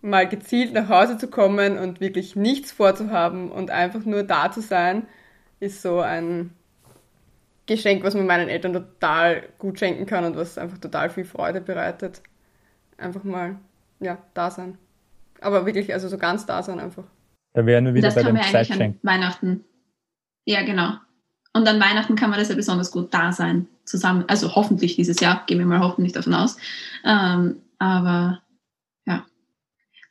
mal 0.00 0.28
gezielt 0.28 0.74
nach 0.74 0.88
Hause 0.88 1.16
zu 1.18 1.28
kommen 1.28 1.78
und 1.78 2.00
wirklich 2.00 2.36
nichts 2.36 2.72
vorzuhaben 2.72 3.50
und 3.50 3.70
einfach 3.70 4.04
nur 4.04 4.22
da 4.22 4.52
zu 4.52 4.60
sein, 4.60 5.06
ist 5.60 5.82
so 5.82 6.00
ein 6.00 6.50
Geschenk, 7.66 8.04
was 8.04 8.14
man 8.14 8.26
meinen 8.26 8.50
Eltern 8.50 8.74
total 8.74 9.48
gut 9.58 9.78
schenken 9.78 10.04
kann 10.04 10.24
und 10.24 10.36
was 10.36 10.58
einfach 10.58 10.78
total 10.78 11.08
viel 11.08 11.24
Freude 11.24 11.62
bereitet. 11.62 12.20
Einfach 12.98 13.24
mal, 13.24 13.56
ja, 14.00 14.18
da 14.34 14.50
sein. 14.50 14.78
Aber 15.44 15.66
wirklich, 15.66 15.92
also 15.92 16.08
so 16.08 16.18
ganz 16.18 16.46
da 16.46 16.62
sein 16.62 16.80
einfach. 16.80 17.04
Da 17.52 17.64
wären 17.66 17.84
wir 17.84 17.94
wieder 17.94 18.08
das 18.08 18.14
bei 18.14 18.22
kann 18.22 18.34
dem 18.34 18.36
man 18.36 18.44
eigentlich 18.44 18.56
an 18.56 18.66
Zeitschenk. 18.66 18.98
Weihnachten. 19.02 19.64
Ja, 20.44 20.62
genau. 20.62 20.94
Und 21.52 21.68
an 21.68 21.80
Weihnachten 21.80 22.16
kann 22.16 22.30
man 22.30 22.38
das 22.38 22.48
ja 22.48 22.56
besonders 22.56 22.90
gut 22.90 23.14
da 23.14 23.30
sein, 23.30 23.68
zusammen. 23.84 24.24
Also 24.26 24.54
hoffentlich 24.54 24.96
dieses 24.96 25.20
Jahr, 25.20 25.44
gehen 25.46 25.58
wir 25.58 25.66
mal 25.66 25.80
hoffentlich 25.80 26.12
davon 26.12 26.34
aus. 26.34 26.56
Ähm, 27.04 27.56
aber 27.78 28.42
ja. 29.06 29.24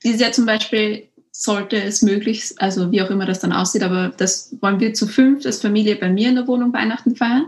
Dieses 0.03 0.21
Jahr 0.21 0.31
zum 0.31 0.45
Beispiel 0.45 1.09
sollte 1.31 1.81
es 1.81 2.01
möglich, 2.01 2.53
also 2.59 2.91
wie 2.91 3.01
auch 3.01 3.09
immer 3.09 3.25
das 3.25 3.39
dann 3.39 3.51
aussieht, 3.51 3.83
aber 3.83 4.13
das 4.15 4.55
wollen 4.61 4.79
wir 4.79 4.93
zu 4.93 5.07
fünf 5.07 5.45
als 5.45 5.61
Familie 5.61 5.95
bei 5.95 6.09
mir 6.09 6.29
in 6.29 6.35
der 6.35 6.47
Wohnung 6.47 6.71
Weihnachten 6.71 7.15
feiern. 7.15 7.47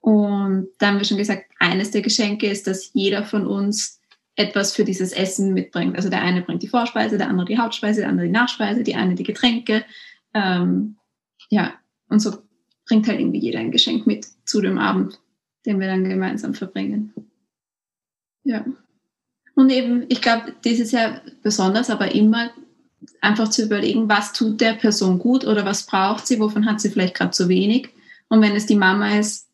Und 0.00 0.68
da 0.78 0.88
haben 0.88 0.98
wir 0.98 1.04
schon 1.04 1.16
gesagt, 1.16 1.46
eines 1.58 1.90
der 1.90 2.02
Geschenke 2.02 2.48
ist, 2.48 2.66
dass 2.66 2.90
jeder 2.92 3.24
von 3.24 3.46
uns 3.46 4.00
etwas 4.36 4.74
für 4.74 4.84
dieses 4.84 5.12
Essen 5.12 5.52
mitbringt. 5.52 5.96
Also 5.96 6.08
der 6.08 6.22
eine 6.22 6.42
bringt 6.42 6.62
die 6.62 6.68
Vorspeise, 6.68 7.18
der 7.18 7.28
andere 7.28 7.46
die 7.46 7.58
Hauptspeise, 7.58 8.00
der 8.00 8.08
andere 8.08 8.26
die 8.26 8.32
Nachspeise, 8.32 8.82
die 8.82 8.94
eine 8.94 9.14
die 9.14 9.24
Getränke. 9.24 9.84
Ähm, 10.34 10.96
ja, 11.50 11.74
und 12.08 12.20
so 12.20 12.38
bringt 12.86 13.06
halt 13.08 13.20
irgendwie 13.20 13.40
jeder 13.40 13.60
ein 13.60 13.70
Geschenk 13.70 14.06
mit 14.06 14.26
zu 14.44 14.60
dem 14.60 14.78
Abend, 14.78 15.20
den 15.66 15.80
wir 15.80 15.86
dann 15.86 16.08
gemeinsam 16.08 16.54
verbringen. 16.54 17.12
Ja. 18.44 18.64
Und 19.54 19.70
eben, 19.70 20.06
ich 20.08 20.22
glaube, 20.22 20.54
dieses 20.64 20.92
Jahr 20.92 21.20
besonders, 21.42 21.90
aber 21.90 22.14
immer 22.14 22.50
einfach 23.20 23.48
zu 23.48 23.64
überlegen, 23.64 24.08
was 24.08 24.32
tut 24.32 24.60
der 24.60 24.74
Person 24.74 25.18
gut 25.18 25.44
oder 25.44 25.64
was 25.64 25.86
braucht 25.86 26.26
sie, 26.26 26.40
wovon 26.40 26.66
hat 26.66 26.80
sie 26.80 26.90
vielleicht 26.90 27.14
gerade 27.14 27.32
zu 27.32 27.48
wenig. 27.48 27.90
Und 28.28 28.40
wenn 28.40 28.56
es 28.56 28.66
die 28.66 28.76
Mama 28.76 29.18
ist, 29.18 29.48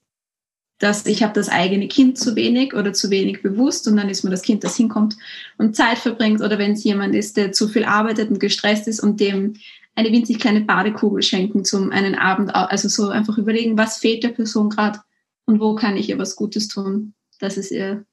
dass 0.78 1.06
ich 1.06 1.22
habe 1.22 1.32
das 1.32 1.48
eigene 1.48 1.88
Kind 1.88 2.18
zu 2.18 2.36
wenig 2.36 2.74
oder 2.74 2.92
zu 2.92 3.10
wenig 3.10 3.42
bewusst 3.42 3.88
und 3.88 3.96
dann 3.96 4.08
ist 4.08 4.22
mir 4.22 4.30
das 4.30 4.42
Kind, 4.42 4.62
das 4.62 4.76
hinkommt 4.76 5.16
und 5.56 5.74
Zeit 5.74 5.98
verbringt 5.98 6.40
oder 6.40 6.58
wenn 6.58 6.72
es 6.72 6.84
jemand 6.84 7.14
ist, 7.14 7.36
der 7.36 7.52
zu 7.52 7.68
viel 7.68 7.84
arbeitet 7.84 8.30
und 8.30 8.38
gestresst 8.38 8.86
ist 8.86 9.00
und 9.00 9.20
dem 9.20 9.54
eine 9.96 10.12
winzig 10.12 10.38
kleine 10.38 10.60
Badekugel 10.60 11.22
schenken 11.22 11.64
zum 11.64 11.90
einen 11.90 12.14
Abend, 12.14 12.54
also 12.54 12.88
so 12.88 13.08
einfach 13.08 13.36
überlegen, 13.36 13.76
was 13.76 13.98
fehlt 13.98 14.22
der 14.22 14.28
Person 14.28 14.70
gerade 14.70 15.00
und 15.44 15.58
wo 15.58 15.74
kann 15.74 15.96
ich 15.96 16.08
ihr 16.08 16.18
was 16.18 16.36
Gutes 16.36 16.68
tun, 16.68 17.14
dass 17.40 17.56
es 17.56 17.72
ihr 17.72 18.04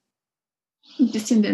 ein 0.98 1.12
bisschen 1.12 1.44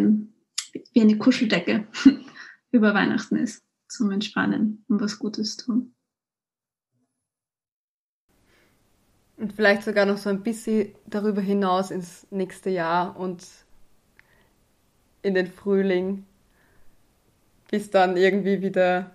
wie, 0.73 0.83
wie 0.95 1.01
eine 1.03 1.19
Kuscheldecke 1.19 1.87
über 2.71 2.95
Weihnachten 2.95 3.37
ist, 3.37 3.63
zum 3.89 4.11
Entspannen 4.11 4.85
und 4.89 5.01
was 5.03 5.19
Gutes 5.19 5.59
tun. 5.59 5.95
Und 9.43 9.55
vielleicht 9.55 9.83
sogar 9.83 10.07
noch 10.07 10.19
so 10.19 10.31
ein 10.31 10.45
bisschen 10.45 10.95
darüber 11.05 11.41
hinaus 11.41 11.91
ins 11.91 12.29
nächste 12.31 12.71
Jahr 12.71 13.19
und 13.19 13.43
in 15.23 15.35
den 15.35 15.49
Frühling, 15.49 16.25
bis 17.69 17.91
dann 17.91 18.17
irgendwie 18.17 18.63
wieder 18.63 19.11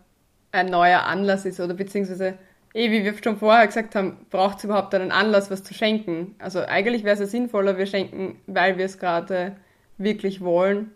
ein 0.51 0.65
neuer 0.65 1.03
Anlass 1.03 1.45
ist 1.45 1.61
oder 1.61 1.75
beziehungsweise, 1.75 2.37
eh, 2.73 2.91
wie 2.91 3.05
wir 3.05 3.13
schon 3.23 3.37
vorher 3.37 3.67
gesagt 3.67 3.95
haben, 3.95 4.17
braucht 4.29 4.57
es 4.57 4.65
überhaupt 4.65 4.93
einen 4.95 5.13
Anlass, 5.13 5.49
was 5.49 5.63
zu 5.63 5.73
schenken. 5.73 6.35
Also 6.39 6.59
eigentlich 6.59 7.05
wäre 7.05 7.13
es 7.13 7.21
ja 7.21 7.25
sinnvoller, 7.25 7.77
wir 7.77 7.85
schenken, 7.85 8.37
weil 8.47 8.77
wir 8.77 8.83
es 8.83 8.99
gerade 8.99 9.55
wirklich 9.97 10.41
wollen 10.41 10.91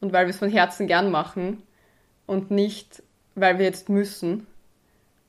und 0.00 0.14
weil 0.14 0.24
wir 0.24 0.30
es 0.30 0.38
von 0.38 0.48
Herzen 0.48 0.86
gern 0.86 1.10
machen 1.10 1.62
und 2.24 2.50
nicht, 2.50 3.02
weil 3.34 3.58
wir 3.58 3.66
jetzt 3.66 3.90
müssen. 3.90 4.46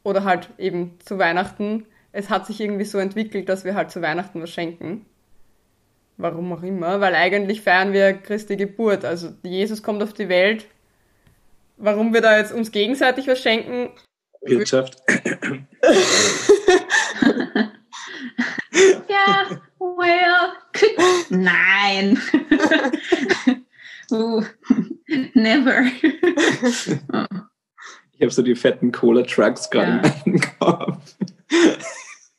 Oder 0.03 0.23
halt 0.23 0.47
eben 0.57 0.97
zu 1.03 1.19
Weihnachten 1.19 1.85
es 2.13 2.29
hat 2.29 2.45
sich 2.47 2.61
irgendwie 2.61 2.85
so 2.85 2.99
entwickelt, 2.99 3.49
dass 3.49 3.65
wir 3.65 3.75
halt 3.75 3.91
zu 3.91 4.01
Weihnachten 4.01 4.41
was 4.41 4.49
schenken. 4.51 5.05
Warum 6.17 6.53
auch 6.53 6.61
immer, 6.63 7.01
weil 7.01 7.15
eigentlich 7.15 7.61
feiern 7.61 7.91
wir 7.91 8.13
Christi 8.13 8.55
Geburt. 8.55 9.03
Also 9.03 9.33
Jesus 9.43 9.81
kommt 9.81 10.01
auf 10.03 10.13
die 10.13 10.29
Welt. 10.29 10.67
Warum 11.77 12.13
wir 12.13 12.21
da 12.21 12.37
jetzt 12.37 12.53
uns 12.53 12.71
gegenseitig 12.71 13.27
was 13.27 13.41
schenken? 13.41 13.89
Wirtschaft. 14.41 15.01
ja, 19.07 19.47
well, 19.79 20.53
could, 20.73 20.97
nein. 21.31 22.21
uh, 24.11 24.43
never. 25.33 25.83
Ich 28.15 28.21
habe 28.21 28.31
so 28.31 28.41
die 28.43 28.55
fetten 28.55 28.91
Cola-Trucks 28.93 29.69
gerade 29.69 30.07
Ja. 30.07 30.13
in 30.23 30.33
meinem 30.33 30.41
Kopf. 30.59 31.15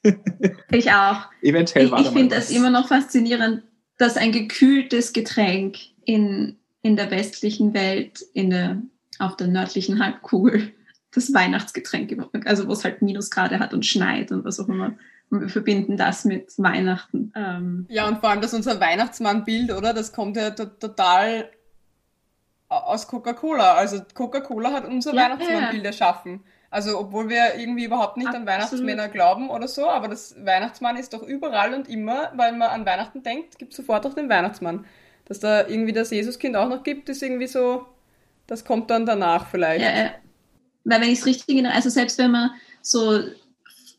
Ich 0.71 0.91
auch. 0.93 1.27
Eventuell 1.43 1.87
Ich, 1.87 1.91
war 1.91 2.01
ich 2.01 2.09
finde 2.09 2.37
das 2.37 2.51
was. 2.51 2.57
immer 2.57 2.71
noch 2.71 2.89
faszinierend, 2.89 3.63
dass 3.99 4.17
ein 4.17 4.33
gekühltes 4.33 5.13
Getränk 5.13 5.77
in, 6.05 6.57
in 6.83 6.97
der 6.97 7.11
westlichen 7.11 7.75
Welt, 7.75 8.23
in 8.35 8.51
der, 8.51 8.83
auf 9.19 9.37
der 9.37 9.47
nördlichen 9.49 10.03
Halbkugel, 10.05 10.73
das 11.13 11.33
Weihnachtsgetränk, 11.33 12.13
also 12.45 12.67
wo 12.69 12.73
es 12.73 12.85
halt 12.85 13.01
Minusgrade 13.03 13.59
hat 13.61 13.73
und 13.73 13.87
schneit 13.87 14.33
und 14.33 14.45
was 14.45 14.59
auch 14.59 14.69
immer. 14.69 14.95
Und 15.31 15.41
wir 15.41 15.49
verbinden 15.49 15.97
das 15.97 16.25
mit 16.25 16.53
Weihnachten. 16.59 17.33
Ähm, 17.37 17.87
Ja, 17.89 18.07
und 18.09 18.19
vor 18.19 18.31
allem, 18.31 18.41
dass 18.41 18.53
unser 18.53 18.79
Weihnachtsmann-Bild, 18.81 19.73
oder? 19.73 19.95
Das 19.95 20.13
kommt 20.13 20.37
ja 20.37 20.51
to- 20.51 20.67
total 20.67 21.49
aus 22.69 23.07
Coca-Cola. 23.07 23.75
Also 23.75 24.03
Coca-Cola 24.15 24.73
hat 24.73 24.87
unser 24.87 25.15
Ja, 25.15 25.23
Weihnachtsmann-Bild 25.23 25.85
erschaffen. 25.85 26.41
Also 26.75 26.99
obwohl 26.99 27.29
wir 27.29 27.55
irgendwie 27.55 27.85
überhaupt 27.85 28.17
nicht 28.17 28.27
an 28.27 28.35
Absolut. 28.35 28.49
Weihnachtsmänner 28.49 29.09
glauben 29.09 29.49
oder 29.49 29.69
so, 29.69 29.89
aber 29.89 30.09
das 30.09 30.35
Weihnachtsmann 30.45 30.97
ist 30.97 31.15
doch 31.15 31.23
überall 31.23 31.73
und 31.73 31.89
immer, 31.89 32.33
weil 32.35 32.51
man 32.51 32.69
an 32.69 32.85
Weihnachten 32.85 33.23
denkt, 33.23 33.61
gibt 33.61 33.73
sofort 33.75 34.05
auch 34.05 34.15
den 34.15 34.29
Weihnachtsmann. 34.29 34.85
Dass 35.27 35.39
da 35.39 35.69
irgendwie 35.69 35.93
das 35.93 36.11
Jesuskind 36.11 36.57
auch 36.57 36.69
noch 36.69 36.83
gibt, 36.83 37.09
ist 37.09 37.23
irgendwie 37.23 37.47
so, 37.47 37.87
das 38.49 38.65
kommt 38.65 38.91
dann 38.91 39.07
danach 39.07 39.47
vielleicht. 39.47 39.85
Ja, 39.85 39.97
ja. 39.97 40.11
Weil 40.83 41.03
wenn 41.03 41.11
ich 41.11 41.21
es 41.21 41.27
richtig 41.27 41.49
erinnere, 41.49 41.75
also 41.75 41.91
selbst 41.91 42.19
wenn 42.19 42.33
man 42.33 42.51
so 42.83 43.21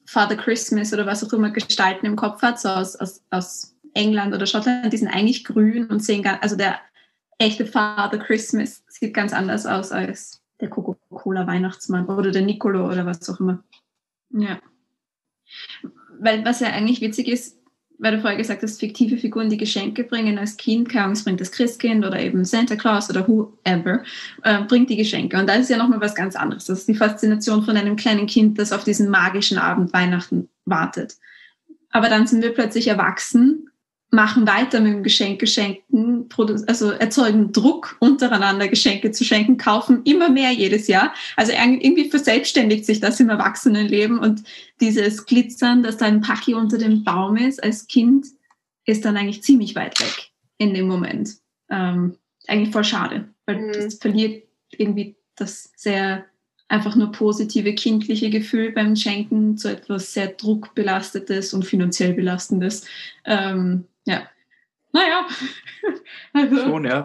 Father 0.05 0.35
Christmas 0.35 0.91
oder 0.91 1.05
was 1.05 1.23
auch 1.23 1.31
immer 1.31 1.51
Gestalten 1.51 2.05
im 2.05 2.17
Kopf 2.17 2.41
hat, 2.41 2.59
so 2.59 2.67
aus, 2.67 2.97
aus, 2.97 3.23
aus 3.29 3.73
England 3.93 4.35
oder 4.35 4.45
Schottland, 4.45 4.91
die 4.91 4.97
sind 4.97 5.07
eigentlich 5.07 5.45
grün 5.45 5.87
und 5.87 6.03
sehen 6.03 6.23
ganz, 6.23 6.39
also 6.41 6.57
der 6.57 6.81
echte 7.37 7.65
Father 7.65 8.17
Christmas 8.17 8.83
sieht 8.89 9.13
ganz 9.13 9.31
anders 9.31 9.65
aus 9.65 9.93
als 9.93 10.41
der 10.59 10.69
Coca-Cola 11.25 11.47
Weihnachtsmann 11.47 12.05
oder 12.05 12.31
der 12.31 12.43
Nicolo 12.43 12.87
oder 12.87 13.05
was 13.05 13.27
auch 13.29 13.39
immer. 13.39 13.63
Ja. 14.29 14.59
Weil 16.19 16.45
was 16.45 16.59
ja 16.59 16.67
eigentlich 16.67 17.01
witzig 17.01 17.27
ist, 17.27 17.57
weil 17.97 18.15
du 18.15 18.21
vorher 18.21 18.37
gesagt 18.37 18.61
hast, 18.61 18.79
fiktive 18.79 19.17
Figuren, 19.17 19.49
die 19.49 19.57
Geschenke 19.57 20.03
bringen 20.03 20.37
als 20.37 20.57
Kind, 20.57 20.89
keine 20.89 21.05
Ahnung, 21.05 21.23
bringt 21.23 21.41
das 21.41 21.51
Christkind 21.51 22.05
oder 22.05 22.19
eben 22.19 22.43
Santa 22.43 22.75
Claus 22.75 23.09
oder 23.09 23.27
whoever, 23.27 24.03
äh, 24.43 24.63
bringt 24.63 24.89
die 24.89 24.97
Geschenke. 24.97 25.37
Und 25.37 25.47
das 25.47 25.61
ist 25.61 25.69
ja 25.69 25.77
nochmal 25.77 26.01
was 26.01 26.13
ganz 26.13 26.35
anderes. 26.35 26.65
Das 26.65 26.79
ist 26.79 26.87
die 26.87 26.95
Faszination 26.95 27.63
von 27.63 27.77
einem 27.77 27.95
kleinen 27.95 28.27
Kind, 28.27 28.59
das 28.59 28.73
auf 28.73 28.83
diesen 28.83 29.09
magischen 29.09 29.57
Abend 29.57 29.93
Weihnachten 29.93 30.49
wartet. 30.65 31.15
Aber 31.89 32.09
dann 32.09 32.27
sind 32.27 32.43
wir 32.43 32.53
plötzlich 32.53 32.87
erwachsen, 32.87 33.69
machen 34.15 34.47
weiter 34.47 34.79
mit 34.79 34.93
dem 34.93 35.03
Geschenke 35.03 35.45
schenken, 35.45 36.27
also 36.67 36.91
erzeugen 36.91 37.51
Druck 37.51 37.97
untereinander 37.99 38.67
Geschenke 38.67 39.11
zu 39.11 39.23
schenken, 39.23 39.57
kaufen 39.57 40.01
immer 40.05 40.29
mehr 40.29 40.51
jedes 40.51 40.87
Jahr. 40.87 41.13
Also 41.35 41.51
irgendwie 41.51 42.09
verselbstständigt 42.09 42.85
sich 42.85 42.99
das 42.99 43.19
im 43.19 43.29
Erwachsenenleben 43.29 44.17
und 44.17 44.43
dieses 44.81 45.25
Glitzern, 45.25 45.83
dass 45.83 45.97
da 45.97 46.05
ein 46.05 46.21
Paki 46.21 46.55
unter 46.55 46.77
dem 46.77 47.03
Baum 47.03 47.37
ist 47.37 47.63
als 47.63 47.87
Kind, 47.87 48.27
ist 48.85 49.05
dann 49.05 49.17
eigentlich 49.17 49.43
ziemlich 49.43 49.75
weit 49.75 49.99
weg 49.99 50.31
in 50.57 50.73
dem 50.73 50.87
Moment. 50.87 51.35
Ähm, 51.69 52.17
eigentlich 52.47 52.71
voll 52.71 52.83
schade, 52.83 53.29
weil 53.45 53.57
mhm. 53.57 53.73
das 53.73 53.95
verliert 53.95 54.43
irgendwie 54.71 55.15
das 55.35 55.71
sehr 55.75 56.25
einfach 56.67 56.95
nur 56.95 57.11
positive 57.11 57.75
kindliche 57.75 58.29
Gefühl 58.29 58.71
beim 58.71 58.95
Schenken 58.95 59.57
zu 59.57 59.69
etwas 59.69 60.13
sehr 60.13 60.29
druckbelastetes 60.29 61.53
und 61.53 61.65
finanziell 61.65 62.13
belastendes. 62.13 62.85
Ähm, 63.25 63.85
ja, 64.05 64.27
naja. 64.91 65.27
also. 66.33 66.57
Schon, 66.57 66.85
ja. 66.85 67.03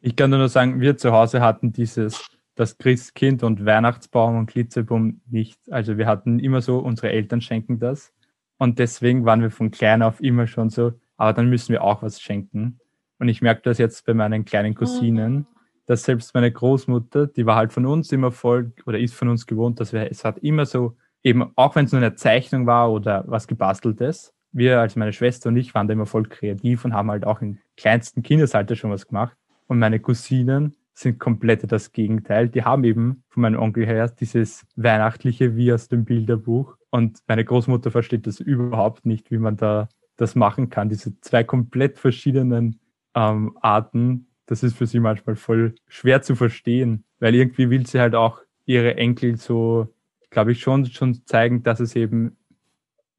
Ich 0.00 0.16
kann 0.16 0.30
nur 0.30 0.48
sagen, 0.48 0.80
wir 0.80 0.96
zu 0.96 1.12
Hause 1.12 1.40
hatten 1.40 1.72
dieses, 1.72 2.28
das 2.54 2.78
Christkind 2.78 3.42
und 3.42 3.64
Weihnachtsbaum 3.64 4.36
und 4.36 4.50
Glitzerbaum 4.50 5.20
nicht. 5.28 5.58
Also 5.70 5.96
wir 5.98 6.06
hatten 6.06 6.38
immer 6.38 6.60
so, 6.60 6.78
unsere 6.78 7.10
Eltern 7.10 7.40
schenken 7.40 7.78
das. 7.78 8.12
Und 8.58 8.78
deswegen 8.78 9.24
waren 9.24 9.42
wir 9.42 9.50
von 9.50 9.70
klein 9.70 10.02
auf 10.02 10.20
immer 10.20 10.46
schon 10.46 10.70
so, 10.70 10.92
aber 11.16 11.32
dann 11.32 11.48
müssen 11.48 11.72
wir 11.72 11.82
auch 11.82 12.02
was 12.02 12.20
schenken. 12.20 12.78
Und 13.18 13.28
ich 13.28 13.42
merke 13.42 13.62
das 13.62 13.78
jetzt 13.78 14.06
bei 14.06 14.14
meinen 14.14 14.44
kleinen 14.44 14.74
Cousinen, 14.74 15.34
mhm. 15.34 15.46
dass 15.86 16.04
selbst 16.04 16.34
meine 16.34 16.50
Großmutter, 16.50 17.26
die 17.28 17.46
war 17.46 17.56
halt 17.56 17.72
von 17.72 17.86
uns 17.86 18.12
immer 18.12 18.30
voll 18.30 18.72
oder 18.86 18.98
ist 18.98 19.14
von 19.14 19.28
uns 19.28 19.46
gewohnt, 19.46 19.80
dass 19.80 19.92
wir, 19.92 20.10
es 20.10 20.24
hat 20.24 20.38
immer 20.38 20.66
so, 20.66 20.96
eben 21.22 21.52
auch 21.56 21.74
wenn 21.74 21.86
es 21.86 21.92
nur 21.92 22.00
eine 22.00 22.14
Zeichnung 22.14 22.66
war 22.66 22.92
oder 22.92 23.24
was 23.26 23.46
gebasteltes, 23.46 24.34
wir, 24.52 24.80
also 24.80 24.98
meine 24.98 25.12
Schwester 25.12 25.48
und 25.48 25.56
ich, 25.56 25.74
waren 25.74 25.88
da 25.88 25.92
immer 25.92 26.06
voll 26.06 26.24
kreativ 26.28 26.84
und 26.84 26.94
haben 26.94 27.10
halt 27.10 27.24
auch 27.24 27.40
im 27.40 27.58
kleinsten 27.76 28.22
Kindesalter 28.22 28.76
schon 28.76 28.90
was 28.90 29.06
gemacht. 29.06 29.36
Und 29.66 29.78
meine 29.78 30.00
Cousinen 30.00 30.76
sind 30.94 31.18
komplett 31.18 31.70
das 31.70 31.92
Gegenteil. 31.92 32.48
Die 32.48 32.64
haben 32.64 32.84
eben 32.84 33.24
von 33.28 33.42
meinem 33.42 33.58
Onkel 33.58 33.86
her 33.86 34.08
dieses 34.08 34.66
Weihnachtliche 34.76 35.56
wie 35.56 35.72
aus 35.72 35.88
dem 35.88 36.04
Bilderbuch. 36.04 36.76
Und 36.90 37.20
meine 37.26 37.44
Großmutter 37.44 37.90
versteht 37.90 38.26
das 38.26 38.40
überhaupt 38.40 39.06
nicht, 39.06 39.30
wie 39.30 39.38
man 39.38 39.56
da 39.56 39.88
das 40.16 40.34
machen 40.34 40.68
kann. 40.68 40.90
Diese 40.90 41.18
zwei 41.20 41.44
komplett 41.44 41.98
verschiedenen 41.98 42.78
ähm, 43.14 43.56
Arten, 43.60 44.26
das 44.46 44.62
ist 44.62 44.76
für 44.76 44.86
sie 44.86 45.00
manchmal 45.00 45.36
voll 45.36 45.74
schwer 45.88 46.22
zu 46.22 46.36
verstehen, 46.36 47.04
weil 47.18 47.34
irgendwie 47.34 47.70
will 47.70 47.86
sie 47.86 48.00
halt 48.00 48.14
auch 48.14 48.40
ihre 48.66 48.96
Enkel 48.96 49.36
so, 49.36 49.88
glaube 50.30 50.52
ich, 50.52 50.60
schon, 50.60 50.86
schon 50.86 51.26
zeigen, 51.26 51.62
dass 51.62 51.80
es 51.80 51.96
eben 51.96 52.36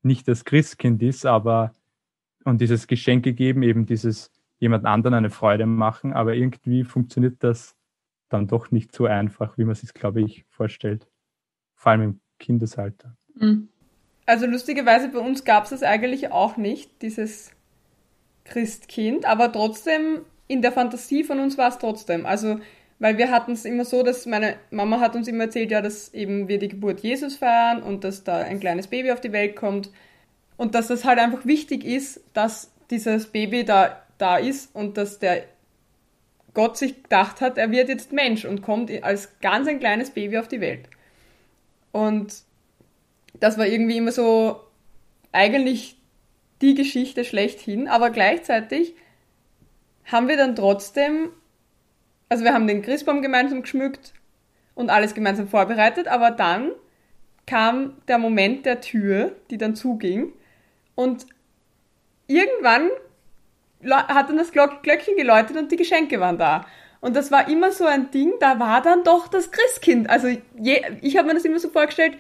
nicht 0.06 0.28
das 0.28 0.46
Christkind 0.46 1.02
ist, 1.02 1.26
aber 1.26 1.74
und 2.46 2.60
dieses 2.60 2.88
Geschenke 2.88 3.34
geben, 3.34 3.64
eben 3.64 3.86
dieses 3.86 4.32
jemand 4.60 4.86
anderen 4.86 5.14
eine 5.14 5.30
Freude 5.30 5.66
machen, 5.66 6.14
aber 6.14 6.34
irgendwie 6.36 6.84
funktioniert 6.84 7.44
das 7.44 7.76
dann 8.30 8.48
doch 8.48 8.72
nicht 8.72 8.94
so 8.94 9.06
einfach, 9.06 9.58
wie 9.58 9.64
man 9.64 9.76
sich, 9.76 9.94
glaube 9.94 10.22
ich, 10.22 10.46
vorstellt. 10.50 11.08
Vor 11.76 11.92
allem 11.92 12.02
im 12.02 12.20
Kindesalter. 12.40 13.16
Mhm. 13.36 13.70
Also 14.26 14.46
lustigerweise 14.46 15.10
bei 15.10 15.20
uns 15.20 15.44
gab 15.44 15.66
es 15.66 15.72
das 15.72 15.84
eigentlich 15.84 16.32
auch 16.32 16.56
nicht, 16.56 17.02
dieses 17.02 17.52
Christkind, 18.46 19.26
aber 19.26 19.52
trotzdem 19.52 20.22
in 20.48 20.62
der 20.62 20.72
Fantasie 20.72 21.24
von 21.24 21.40
uns 21.40 21.58
war 21.58 21.70
es 21.70 21.78
trotzdem. 21.78 22.26
Also, 22.26 22.60
weil 23.04 23.18
wir 23.18 23.32
hatten 23.32 23.52
es 23.52 23.66
immer 23.66 23.84
so, 23.84 24.02
dass 24.02 24.26
meine 24.26 24.56
Mama 24.72 25.02
hat 25.02 25.18
uns 25.18 25.28
immer 25.28 25.44
erzählt, 25.44 25.72
ja, 25.72 25.82
dass 25.82 26.14
eben 26.14 26.48
wir 26.48 26.58
die 26.58 26.70
Geburt 26.70 27.02
Jesus 27.02 27.36
feiern 27.36 27.84
und 27.84 28.06
dass 28.06 28.24
da 28.24 28.38
ein 28.38 28.62
kleines 28.62 28.88
Baby 28.88 29.12
auf 29.12 29.20
die 29.20 29.34
Welt 29.34 29.58
kommt 29.58 29.90
und 30.56 30.74
dass 30.74 30.88
das 30.88 31.04
halt 31.04 31.20
einfach 31.20 31.46
wichtig 31.46 31.84
ist, 31.84 32.22
dass 32.34 32.72
dieses 32.92 33.28
Baby 33.28 33.66
da, 33.66 34.02
da 34.20 34.38
ist 34.38 34.74
und 34.74 34.96
dass 34.96 35.20
der 35.20 35.44
Gott 36.54 36.78
sich 36.78 37.04
gedacht 37.04 37.42
hat, 37.42 37.58
er 37.58 37.72
wird 37.72 37.90
jetzt 37.90 38.14
Mensch 38.14 38.46
und 38.46 38.62
kommt 38.62 38.90
als 39.04 39.38
ganz 39.42 39.68
ein 39.68 39.82
kleines 39.82 40.12
Baby 40.12 40.38
auf 40.38 40.48
die 40.48 40.62
Welt. 40.62 40.88
Und 41.92 42.34
das 43.38 43.58
war 43.58 43.68
irgendwie 43.68 43.98
immer 43.98 44.14
so 44.14 44.62
eigentlich 45.34 45.98
die 46.62 46.74
Geschichte 46.74 47.26
schlechthin, 47.26 47.90
aber 47.90 48.12
gleichzeitig 48.12 48.96
haben 50.06 50.30
wir 50.30 50.38
dann 50.38 50.56
trotzdem, 50.56 51.32
also 52.34 52.46
wir 52.46 52.54
haben 52.56 52.66
den 52.66 52.82
Christbaum 52.82 53.22
gemeinsam 53.22 53.62
geschmückt 53.62 54.12
und 54.74 54.90
alles 54.90 55.14
gemeinsam 55.14 55.48
vorbereitet, 55.48 56.08
aber 56.08 56.32
dann 56.32 56.72
kam 57.46 58.02
der 58.08 58.18
Moment 58.18 58.66
der 58.66 58.82
Tür, 58.82 59.34
die 59.52 59.60
dann 59.60 59.76
zuging 59.76 60.34
und 60.96 61.28
irgendwann 62.26 62.90
hat 63.88 64.30
dann 64.30 64.38
das 64.38 64.52
Glöckchen 64.52 65.16
geläutet 65.16 65.58
und 65.58 65.72
die 65.72 65.76
Geschenke 65.76 66.20
waren 66.20 66.40
da. 66.40 66.66
Und 67.02 67.16
das 67.16 67.30
war 67.30 67.48
immer 67.50 67.72
so 67.72 67.86
ein 67.86 68.10
Ding, 68.10 68.34
da 68.40 68.60
war 68.60 68.82
dann 68.82 69.04
doch 69.04 69.28
das 69.28 69.52
Christkind. 69.52 70.10
Also 70.10 70.30
je, 70.58 70.82
ich 71.02 71.18
habe 71.18 71.28
mir 71.28 71.36
das 71.36 71.46
immer 71.46 71.60
so 71.60 71.70
vorgestellt, 71.70 72.18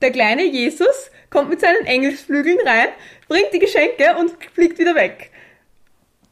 der 0.00 0.10
kleine 0.10 0.44
Jesus 0.44 1.10
kommt 1.28 1.50
mit 1.50 1.60
seinen 1.60 1.84
Engelsflügeln 1.84 2.66
rein, 2.66 2.88
bringt 3.28 3.52
die 3.52 3.58
Geschenke 3.58 4.16
und 4.16 4.30
fliegt 4.54 4.78
wieder 4.78 4.94
weg. 4.94 5.32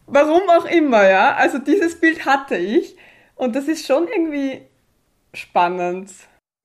Warum 0.06 0.48
auch 0.48 0.64
immer, 0.64 1.06
ja. 1.06 1.34
Also 1.34 1.58
dieses 1.58 2.00
Bild 2.00 2.24
hatte 2.24 2.56
ich. 2.56 2.96
Und 3.42 3.56
das 3.56 3.66
ist 3.66 3.88
schon 3.88 4.06
irgendwie 4.06 4.60
spannend, 5.34 6.12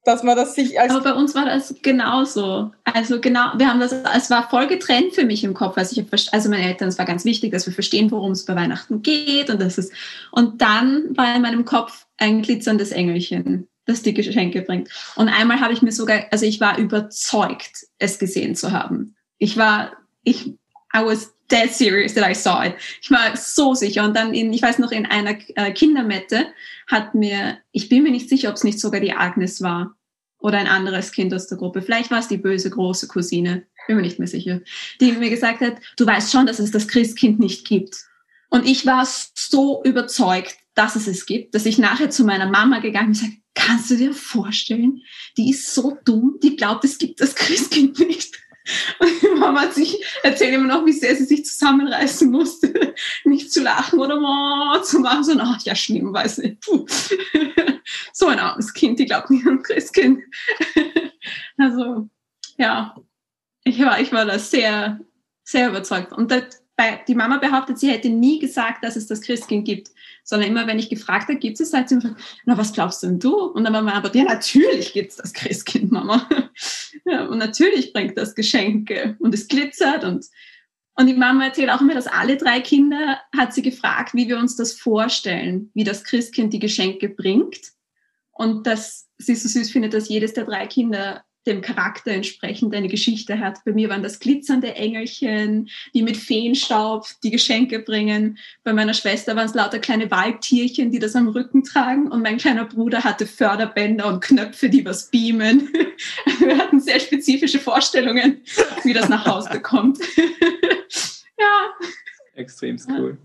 dass 0.04 0.22
man 0.22 0.38
das 0.38 0.54
sich 0.54 0.80
als. 0.80 0.92
Aber 0.94 1.06
bei 1.06 1.14
uns 1.14 1.34
war 1.34 1.46
das 1.46 1.74
genauso. 1.82 2.70
Also 2.84 3.20
genau, 3.20 3.54
wir 3.58 3.68
haben 3.68 3.80
das, 3.80 3.94
es 3.94 4.30
war 4.30 4.48
voll 4.48 4.68
getrennt 4.68 5.16
für 5.16 5.26
mich 5.26 5.44
im 5.44 5.56
Kopf. 5.56 5.76
Also, 5.76 6.00
ich, 6.00 6.32
also 6.32 6.50
meine 6.52 6.68
Eltern, 6.68 6.88
es 6.88 7.00
war 7.00 7.06
ganz 7.08 7.26
wichtig, 7.26 7.52
dass 7.52 7.66
wir 7.66 7.74
verstehen, 7.74 8.12
worum 8.12 8.34
es 8.34 8.46
bei 8.46 8.56
Weihnachten 8.56 9.02
geht 9.02 9.50
und 9.50 9.60
das 9.60 9.80
ist. 9.80 9.92
Und 10.32 10.62
dann 10.62 11.18
war 11.18 11.36
in 11.36 11.42
meinem 11.42 11.66
Kopf 11.66 12.06
ein 12.18 12.44
glitzerndes 12.44 12.92
Engelchen 12.92 13.68
das 13.88 14.04
die 14.04 14.14
Geschenke 14.14 14.62
bringt. 14.62 14.90
Und 15.16 15.30
einmal 15.30 15.62
habe 15.62 15.74
ich 15.74 15.82
mir 15.82 15.94
sogar, 15.94 16.26
also 16.30 16.46
ich 16.46 16.60
war 16.60 16.78
überzeugt, 16.78 17.88
es 17.98 18.20
gesehen 18.20 18.54
zu 18.54 18.74
haben. 18.74 19.16
Ich 19.40 19.58
war, 19.58 19.94
ich, 20.24 20.54
I 20.94 21.04
was 21.04 21.34
dead 21.50 21.72
serious 21.72 22.14
that 22.16 22.30
I 22.30 22.34
saw 22.34 22.64
it. 22.64 22.76
Ich 23.02 23.12
war 23.12 23.36
so 23.36 23.74
sicher. 23.74 24.04
Und 24.04 24.16
dann 24.16 24.34
in, 24.34 24.52
ich 24.54 24.62
weiß 24.62 24.80
noch, 24.80 24.92
in 24.92 25.06
einer 25.06 25.38
äh, 25.56 25.72
Kindermette 25.72 26.48
hat 26.88 27.16
mir, 27.16 27.58
ich 27.72 27.90
bin 27.90 28.04
mir 28.04 28.12
nicht 28.12 28.30
sicher, 28.30 28.50
ob 28.50 28.56
es 28.56 28.64
nicht 28.64 28.80
sogar 28.80 29.00
die 29.00 29.14
Agnes 29.14 29.62
war 29.62 29.96
oder 30.40 30.58
ein 30.58 30.68
anderes 30.68 31.12
Kind 31.12 31.34
aus 31.34 31.48
der 31.48 31.58
Gruppe. 31.58 31.82
Vielleicht 31.82 32.12
war 32.12 32.20
es 32.20 32.28
die 32.28 32.38
böse 32.38 32.70
große 32.70 33.08
Cousine. 33.08 33.66
Bin 33.88 33.96
mir 33.96 34.02
nicht 34.02 34.20
mehr 34.20 34.28
sicher. 34.28 34.62
Die 35.00 35.14
mir 35.14 35.30
gesagt 35.30 35.62
hat, 35.62 35.78
du 35.98 36.06
weißt 36.06 36.32
schon, 36.32 36.46
dass 36.46 36.60
es 36.60 36.72
das 36.72 36.88
Christkind 36.88 37.40
nicht 37.40 37.66
gibt. 37.66 37.96
Und 38.50 38.66
ich 38.66 38.86
war 38.86 39.06
so 39.06 39.82
überzeugt, 39.84 40.58
dass 40.76 40.96
es 40.96 41.08
es 41.08 41.26
gibt, 41.26 41.56
dass 41.56 41.66
ich 41.66 41.78
nachher 41.78 42.10
zu 42.10 42.24
meiner 42.24 42.50
Mama 42.50 42.80
gegangen 42.80 43.14
bin 43.14 43.20
und 43.20 43.30
gesagt, 43.30 43.42
kannst 43.56 43.90
du 43.90 43.98
dir 43.98 44.14
vorstellen, 44.14 45.02
die 45.38 45.50
ist 45.50 45.74
so 45.74 45.98
dumm, 46.06 46.38
die 46.44 46.56
glaubt, 46.56 46.84
es 46.86 46.98
gibt 46.98 47.20
das 47.20 47.34
Christkind 47.36 48.00
nicht. 48.00 48.36
Und 49.00 49.10
die 49.22 49.40
Mama 49.40 49.62
hat 49.62 49.74
sich, 49.74 50.04
erzählt 50.24 50.54
immer 50.54 50.68
noch, 50.68 50.86
wie 50.86 50.94
sehr 50.94 51.16
sie 51.16 51.26
sich 51.26 51.46
zusammenreißen 51.46 52.30
musste, 52.30 52.94
nicht 53.24 53.52
zu 53.52 53.62
lachen 53.62 54.00
oder 54.00 54.82
zu 54.84 55.00
machen, 55.00 55.24
sondern, 55.24 55.48
ach 55.56 55.62
ja, 55.64 55.76
schlimm, 55.76 56.14
weiß 56.14 56.40
nicht. 56.40 56.62
Puh. 56.62 56.86
So 58.12 58.28
ein 58.28 58.40
armes 58.40 58.74
Kind, 58.74 59.00
die 59.00 59.06
glaubt 59.06 59.30
nicht 59.30 59.48
an 59.48 59.64
Christkind. 59.64 60.24
Also, 61.58 62.08
ja, 62.58 62.96
ich 63.64 63.80
war, 63.82 64.00
ich 64.00 64.14
war 64.14 64.26
da 64.26 64.40
sehr, 64.40 65.00
sehr 65.44 65.70
überzeugt. 65.70 66.14
Und 66.14 66.32
das, 66.32 66.64
die 67.08 67.16
Mama 67.16 67.38
behauptet, 67.38 67.80
sie 67.80 67.90
hätte 67.90 68.10
nie 68.10 68.40
gesagt, 68.40 68.84
dass 68.84 68.96
es 68.96 69.08
das 69.08 69.22
Christkind 69.22 69.66
gibt, 69.66 69.90
sondern 70.28 70.50
immer, 70.50 70.68
wenn 70.68 70.78
ich 70.78 70.90
gefragt 70.90 71.30
habe, 71.30 71.40
gibt 71.40 71.60
es, 71.60 71.72
sagt 71.72 71.88
sie 71.88 71.96
immer, 71.96 72.16
na, 72.46 72.58
was 72.58 72.74
glaubst 72.74 73.02
denn 73.02 73.18
du? 73.18 73.34
Und 73.34 73.64
dann 73.64 73.72
war 73.72 73.82
Mama 73.82 73.98
aber, 73.98 74.14
ja, 74.14 74.26
natürlich 74.26 74.92
gibt 74.92 75.12
es 75.12 75.16
das 75.16 75.34
Christkind, 75.34 75.92
Mama. 75.92 76.30
Ja, 77.06 77.26
und 77.26 77.38
natürlich 77.38 77.94
bringt 77.94 78.18
das 78.18 78.36
Geschenke 78.36 79.16
und 79.20 79.34
es 79.34 79.48
glitzert 79.48 80.04
und, 80.04 80.26
und 80.96 81.08
die 81.08 81.14
Mama 81.14 81.46
erzählt 81.46 81.70
auch 81.70 81.80
immer, 81.80 81.94
dass 81.94 82.08
alle 82.08 82.36
drei 82.36 82.60
Kinder 82.60 83.22
hat 83.38 83.54
sie 83.54 83.62
gefragt, 83.62 84.14
wie 84.14 84.28
wir 84.28 84.38
uns 84.38 84.58
das 84.58 84.74
vorstellen, 84.74 85.72
wie 85.74 85.86
das 85.86 86.04
Christkind 86.04 86.52
die 86.52 86.60
Geschenke 86.60 87.08
bringt. 87.08 87.60
Und 88.32 88.68
dass 88.68 89.08
sie 89.18 89.36
so 89.36 89.48
süß 89.48 89.72
findet, 89.72 89.94
dass 89.94 90.10
jedes 90.10 90.34
der 90.34 90.46
drei 90.46 90.68
Kinder 90.68 91.24
dem 91.48 91.62
Charakter 91.62 92.12
entsprechend 92.12 92.76
eine 92.76 92.88
Geschichte 92.88 93.40
hat. 93.40 93.64
Bei 93.66 93.72
mir 93.72 93.90
waren 93.90 94.04
das 94.04 94.20
glitzernde 94.20 94.76
Engelchen, 94.76 95.70
die 95.94 96.04
mit 96.04 96.18
Feenstaub 96.18 97.08
die 97.24 97.32
Geschenke 97.32 97.80
bringen. 97.80 98.38
Bei 98.64 98.74
meiner 98.74 98.94
Schwester 98.94 99.36
waren 99.36 99.46
es 99.46 99.56
lauter 99.56 99.80
kleine 99.80 100.12
Waldtierchen, 100.12 100.92
die 100.92 101.00
das 101.00 101.16
am 101.16 101.30
Rücken 101.30 101.64
tragen. 101.64 102.12
Und 102.12 102.22
mein 102.22 102.38
kleiner 102.38 102.66
Bruder 102.66 103.04
hatte 103.04 103.26
Förderbänder 103.26 104.08
und 104.08 104.22
Knöpfe, 104.22 104.70
die 104.70 104.86
was 104.86 105.10
beamen. 105.10 105.70
Wir 106.40 106.58
hatten 106.58 106.80
sehr 106.80 107.00
spezifische 107.00 107.60
Vorstellungen, 107.60 108.42
wie 108.84 108.94
das 108.94 109.10
nach 109.10 109.26
Hause 109.26 109.62
kommt. 109.62 109.98
ja. 111.40 111.70
Extrem 112.36 112.78
cool. 112.90 113.18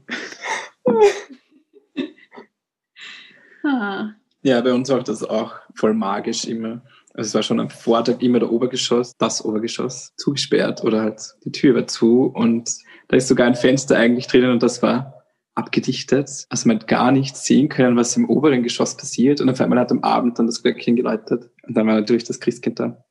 ah. 3.65 4.13
Ja, 4.45 4.61
bei 4.61 4.73
uns 4.73 4.89
war 4.89 5.03
das 5.03 5.23
auch 5.23 5.55
voll 5.75 5.95
magisch 5.95 6.47
immer 6.47 6.83
Also 7.15 7.29
es 7.29 7.35
war 7.35 7.43
schon 7.43 7.61
am 7.61 7.71
Vortag 7.71 8.23
immer 8.23 8.39
der 8.39 8.51
Obergeschoss, 8.51 9.17
das 9.19 9.45
Obergeschoss 9.45 10.13
zugesperrt 10.17 10.83
oder 10.83 11.03
halt 11.03 11.21
die 11.45 11.53
Tür 11.53 11.75
war 11.75 11.87
zu 11.87 12.25
und 12.27 12.71
da 13.09 13.17
ist 13.17 13.29
sogar 13.29 13.47
ein 13.47 13.55
Fenster 13.55 13.97
eigentlich 13.97 14.27
drinnen 14.27 14.51
und 14.51 14.63
das 14.63 14.83
war 14.83 15.23
abgedichtet. 15.55 16.47
Also 16.49 16.69
man 16.69 16.79
hat 16.79 16.89
gar 16.89 17.13
nichts 17.13 17.45
sehen 17.45 17.69
können, 17.69 17.97
was 17.97 18.17
im 18.17 18.29
oberen 18.29 18.63
Geschoss 18.63 18.97
passiert 18.97 19.43
und 19.43 19.51
auf 19.51 19.61
einmal 19.61 19.79
hat 19.79 19.91
am 19.91 20.03
Abend 20.03 20.39
dann 20.39 20.47
das 20.47 20.63
Glöckchen 20.63 20.97
geläutet 20.97 21.51
und 21.67 21.77
dann 21.77 21.87
war 21.87 21.95
natürlich 21.95 22.25
das 22.25 22.41
Christkind 22.41 22.81
da. 22.81 23.05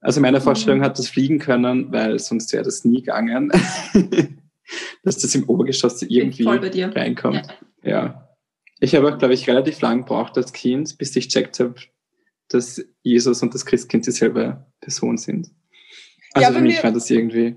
Also 0.00 0.18
in 0.18 0.22
meiner 0.22 0.40
Vorstellung 0.40 0.78
mhm. 0.78 0.84
hat 0.84 0.98
das 0.98 1.08
fliegen 1.08 1.40
können, 1.40 1.90
weil 1.92 2.18
sonst 2.20 2.52
wäre 2.52 2.62
das 2.62 2.84
nie 2.84 3.02
gegangen, 3.02 3.50
dass 5.02 5.18
das 5.18 5.34
im 5.34 5.48
Obergeschoss 5.48 6.02
irgendwie 6.02 6.44
reinkommt. 6.44 7.48
Ja. 7.82 7.90
ja. 7.90 8.28
Ich 8.78 8.94
habe 8.94 9.12
auch, 9.12 9.18
glaube 9.18 9.34
ich, 9.34 9.48
relativ 9.48 9.80
lang 9.80 10.00
gebraucht 10.02 10.36
als 10.36 10.52
Kind, 10.52 10.98
bis 10.98 11.16
ich 11.16 11.26
checkt 11.26 11.58
habe, 11.58 11.74
dass 12.48 12.84
Jesus 13.02 13.42
und 13.42 13.54
das 13.54 13.64
Christkind 13.64 14.06
dieselbe 14.06 14.66
Person 14.80 15.16
sind. 15.16 15.50
Also 16.34 16.48
ja, 16.48 16.54
für 16.54 16.62
mich 16.62 16.82
war 16.82 16.92
das 16.92 17.10
irgendwie, 17.10 17.56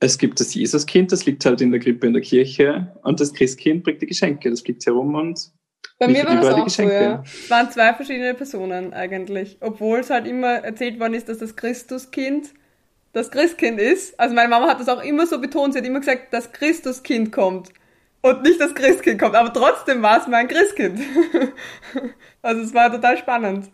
es 0.00 0.18
gibt 0.18 0.40
das 0.40 0.54
Jesuskind, 0.54 1.12
das 1.12 1.26
liegt 1.26 1.44
halt 1.44 1.60
in 1.60 1.70
der 1.70 1.80
Krippe 1.80 2.06
in 2.06 2.12
der 2.12 2.22
Kirche 2.22 2.94
und 3.02 3.20
das 3.20 3.32
Christkind 3.32 3.84
bringt 3.84 4.02
die 4.02 4.06
Geschenke, 4.06 4.50
das 4.50 4.60
fliegt 4.60 4.84
herum 4.86 5.14
und 5.14 5.52
bei 5.98 6.08
mir 6.08 6.24
war 6.24 6.34
das 6.36 6.54
auch 6.54 6.68
so, 6.68 6.82
ja. 6.84 7.22
Es 7.24 7.50
waren 7.50 7.70
zwei 7.70 7.92
verschiedene 7.92 8.32
Personen 8.32 8.94
eigentlich. 8.94 9.58
Obwohl 9.60 9.98
es 9.98 10.08
halt 10.08 10.26
immer 10.26 10.48
erzählt 10.48 10.98
worden 10.98 11.12
ist, 11.12 11.28
dass 11.28 11.38
das 11.38 11.56
Christuskind 11.56 12.54
das 13.12 13.30
Christkind 13.30 13.78
ist. 13.78 14.18
Also 14.18 14.34
meine 14.34 14.48
Mama 14.48 14.68
hat 14.68 14.80
das 14.80 14.88
auch 14.88 15.02
immer 15.02 15.26
so 15.26 15.38
betont. 15.40 15.74
Sie 15.74 15.78
hat 15.78 15.86
immer 15.86 16.00
gesagt, 16.00 16.32
das 16.32 16.52
Christuskind 16.52 17.32
kommt. 17.32 17.70
Und 18.22 18.42
nicht 18.42 18.60
das 18.60 18.74
Christkind 18.74 19.20
kommt. 19.20 19.34
Aber 19.34 19.52
trotzdem 19.52 20.00
war 20.00 20.20
es 20.20 20.26
mein 20.26 20.48
Christkind. 20.48 21.00
also 22.42 22.62
es 22.62 22.72
war 22.72 22.90
total 22.90 23.18
spannend. 23.18 23.70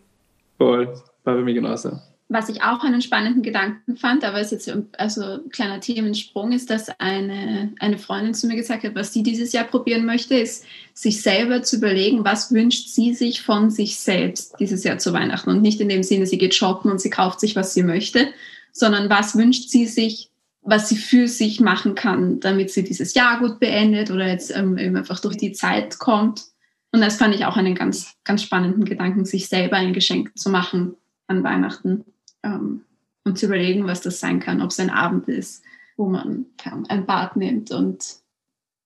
Voll, 0.57 0.93
war 1.23 1.35
bei 1.35 1.41
mir 1.41 1.53
genauso. 1.53 1.99
Was 2.29 2.49
ich 2.49 2.61
auch 2.61 2.83
einen 2.83 3.01
spannenden 3.01 3.41
Gedanken 3.41 3.95
fand, 3.95 4.25
aber 4.25 4.41
es 4.41 4.51
ist 4.51 4.67
jetzt 4.67 4.99
also 4.99 5.39
kleiner 5.49 5.79
Themensprung, 5.79 6.51
ist, 6.51 6.69
dass 6.69 6.89
eine, 6.99 7.73
eine 7.79 7.97
Freundin 7.97 8.33
zu 8.33 8.47
mir 8.47 8.57
gesagt 8.57 8.83
hat, 8.83 8.95
was 8.95 9.13
sie 9.13 9.23
dieses 9.23 9.53
Jahr 9.53 9.63
probieren 9.63 10.05
möchte, 10.05 10.35
ist, 10.35 10.65
sich 10.93 11.21
selber 11.21 11.63
zu 11.63 11.77
überlegen, 11.77 12.25
was 12.25 12.53
wünscht 12.53 12.89
sie 12.89 13.13
sich 13.13 13.41
von 13.41 13.69
sich 13.69 13.97
selbst 13.99 14.55
dieses 14.59 14.83
Jahr 14.83 14.97
zu 14.97 15.13
Weihnachten. 15.13 15.49
Und 15.49 15.61
nicht 15.61 15.79
in 15.79 15.87
dem 15.87 16.03
Sinne, 16.03 16.25
sie 16.25 16.37
geht 16.37 16.53
shoppen 16.53 16.91
und 16.91 16.99
sie 16.99 17.09
kauft 17.09 17.39
sich, 17.39 17.55
was 17.55 17.73
sie 17.73 17.83
möchte, 17.83 18.27
sondern 18.73 19.09
was 19.09 19.37
wünscht 19.37 19.69
sie 19.69 19.85
sich, 19.85 20.29
was 20.63 20.89
sie 20.89 20.97
für 20.97 21.29
sich 21.29 21.61
machen 21.61 21.95
kann, 21.95 22.41
damit 22.41 22.71
sie 22.71 22.83
dieses 22.83 23.13
Jahr 23.13 23.39
gut 23.39 23.59
beendet 23.59 24.11
oder 24.11 24.27
jetzt 24.27 24.53
ähm, 24.53 24.77
eben 24.77 24.97
einfach 24.97 25.21
durch 25.21 25.37
die 25.37 25.53
Zeit 25.53 25.97
kommt. 25.97 26.43
Und 26.91 27.01
das 27.01 27.17
fand 27.17 27.35
ich 27.35 27.45
auch 27.45 27.57
einen 27.57 27.75
ganz, 27.75 28.15
ganz 28.23 28.43
spannenden 28.43 28.85
Gedanken, 28.85 29.25
sich 29.25 29.49
selber 29.49 29.77
ein 29.77 29.93
Geschenk 29.93 30.37
zu 30.37 30.49
machen 30.49 30.95
an 31.27 31.43
Weihnachten 31.43 32.05
ähm, 32.43 32.81
und 33.23 33.37
zu 33.37 33.47
überlegen, 33.47 33.87
was 33.87 34.01
das 34.01 34.19
sein 34.19 34.39
kann, 34.39 34.61
ob 34.61 34.71
es 34.71 34.79
ein 34.79 34.89
Abend 34.89 35.27
ist, 35.27 35.63
wo 35.97 36.07
man 36.07 36.45
ein 36.87 37.05
Bad 37.05 37.35
nimmt 37.35 37.71
und 37.71 38.17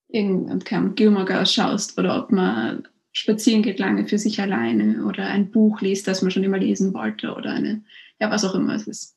irgendein 0.09 0.95
Gilmore 0.95 1.25
Girls 1.25 1.53
schaust 1.53 1.97
oder 1.97 2.21
ob 2.21 2.31
man 2.31 2.87
spazieren 3.13 3.61
geht 3.61 3.79
lange 3.79 4.07
für 4.07 4.17
sich 4.17 4.41
alleine 4.41 5.05
oder 5.05 5.25
ein 5.25 5.51
Buch 5.51 5.81
liest, 5.81 6.07
das 6.07 6.21
man 6.21 6.31
schon 6.31 6.43
immer 6.43 6.57
lesen 6.57 6.93
wollte 6.93 7.33
oder 7.33 7.51
eine, 7.51 7.83
ja, 8.19 8.31
was 8.31 8.45
auch 8.45 8.55
immer 8.55 8.75
es 8.75 8.87
ist. 8.87 9.15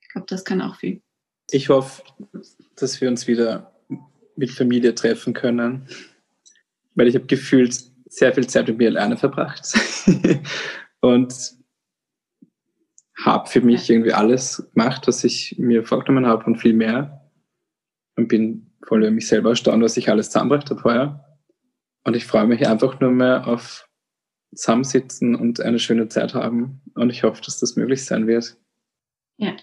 Ich 0.00 0.08
glaube, 0.08 0.26
das 0.28 0.44
kann 0.44 0.60
auch 0.60 0.76
viel. 0.76 1.00
Ich 1.50 1.68
hoffe, 1.68 2.02
dass 2.76 3.00
wir 3.00 3.08
uns 3.08 3.26
wieder 3.26 3.74
mit 4.36 4.50
Familie 4.50 4.94
treffen 4.94 5.34
können, 5.34 5.88
weil 6.94 7.08
ich 7.08 7.14
habe 7.14 7.26
gefühlt 7.26 7.89
sehr 8.10 8.34
viel 8.34 8.46
Zeit 8.46 8.68
mit 8.68 8.78
mir 8.78 8.88
alleine 8.88 9.16
verbracht 9.16 9.72
und 11.00 11.54
habe 13.24 13.48
für 13.48 13.60
mich 13.60 13.88
irgendwie 13.88 14.12
alles 14.12 14.68
gemacht, 14.74 15.06
was 15.06 15.24
ich 15.24 15.56
mir 15.58 15.84
vorgenommen 15.84 16.26
habe 16.26 16.44
und 16.44 16.56
viel 16.56 16.74
mehr. 16.74 17.30
Und 18.16 18.28
bin 18.28 18.70
voll 18.86 19.02
über 19.02 19.10
mich 19.10 19.28
selber 19.28 19.50
erstaunt, 19.50 19.82
was 19.82 19.96
ich 19.96 20.10
alles 20.10 20.30
zusammengebracht 20.30 20.70
habe 20.70 20.80
vorher. 20.80 21.38
Und 22.04 22.16
ich 22.16 22.26
freue 22.26 22.46
mich 22.46 22.66
einfach 22.66 22.98
nur 23.00 23.10
mehr 23.10 23.46
auf 23.46 23.88
Zusammensitzen 24.54 25.36
und 25.36 25.60
eine 25.60 25.78
schöne 25.78 26.08
Zeit 26.08 26.34
haben. 26.34 26.82
Und 26.94 27.10
ich 27.10 27.22
hoffe, 27.22 27.40
dass 27.44 27.60
das 27.60 27.76
möglich 27.76 28.04
sein 28.04 28.26
wird. 28.26 28.56
Ja. 29.36 29.54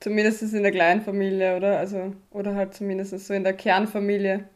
Zumindest 0.00 0.42
in 0.42 0.62
der 0.62 0.70
kleinen 0.70 1.00
Familie, 1.00 1.56
oder? 1.56 1.78
Also, 1.78 2.14
oder 2.30 2.54
halt 2.54 2.72
zumindest 2.74 3.18
so 3.18 3.34
in 3.34 3.42
der 3.42 3.54
Kernfamilie. 3.54 4.48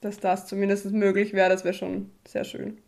Dass 0.00 0.20
das 0.20 0.46
zumindest 0.46 0.86
möglich 0.92 1.32
wäre, 1.32 1.48
das 1.48 1.64
wäre 1.64 1.74
schon 1.74 2.10
sehr 2.26 2.44
schön. 2.44 2.78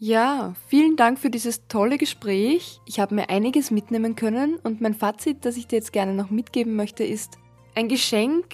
Ja, 0.00 0.54
vielen 0.68 0.96
Dank 0.96 1.18
für 1.18 1.30
dieses 1.30 1.66
tolle 1.66 1.98
Gespräch. 1.98 2.80
Ich 2.86 3.00
habe 3.00 3.16
mir 3.16 3.30
einiges 3.30 3.72
mitnehmen 3.72 4.14
können 4.14 4.56
und 4.62 4.80
mein 4.80 4.94
Fazit, 4.94 5.44
das 5.44 5.56
ich 5.56 5.66
dir 5.66 5.76
jetzt 5.76 5.92
gerne 5.92 6.14
noch 6.14 6.30
mitgeben 6.30 6.76
möchte, 6.76 7.02
ist, 7.02 7.38
ein 7.74 7.88
Geschenk 7.88 8.44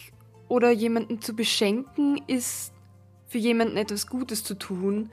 oder 0.49 0.71
jemanden 0.71 1.21
zu 1.21 1.35
beschenken 1.35 2.21
ist 2.27 2.73
für 3.27 3.39
jemanden 3.39 3.77
etwas 3.77 4.07
Gutes 4.07 4.45
zu 4.45 4.55
tun, 4.55 5.11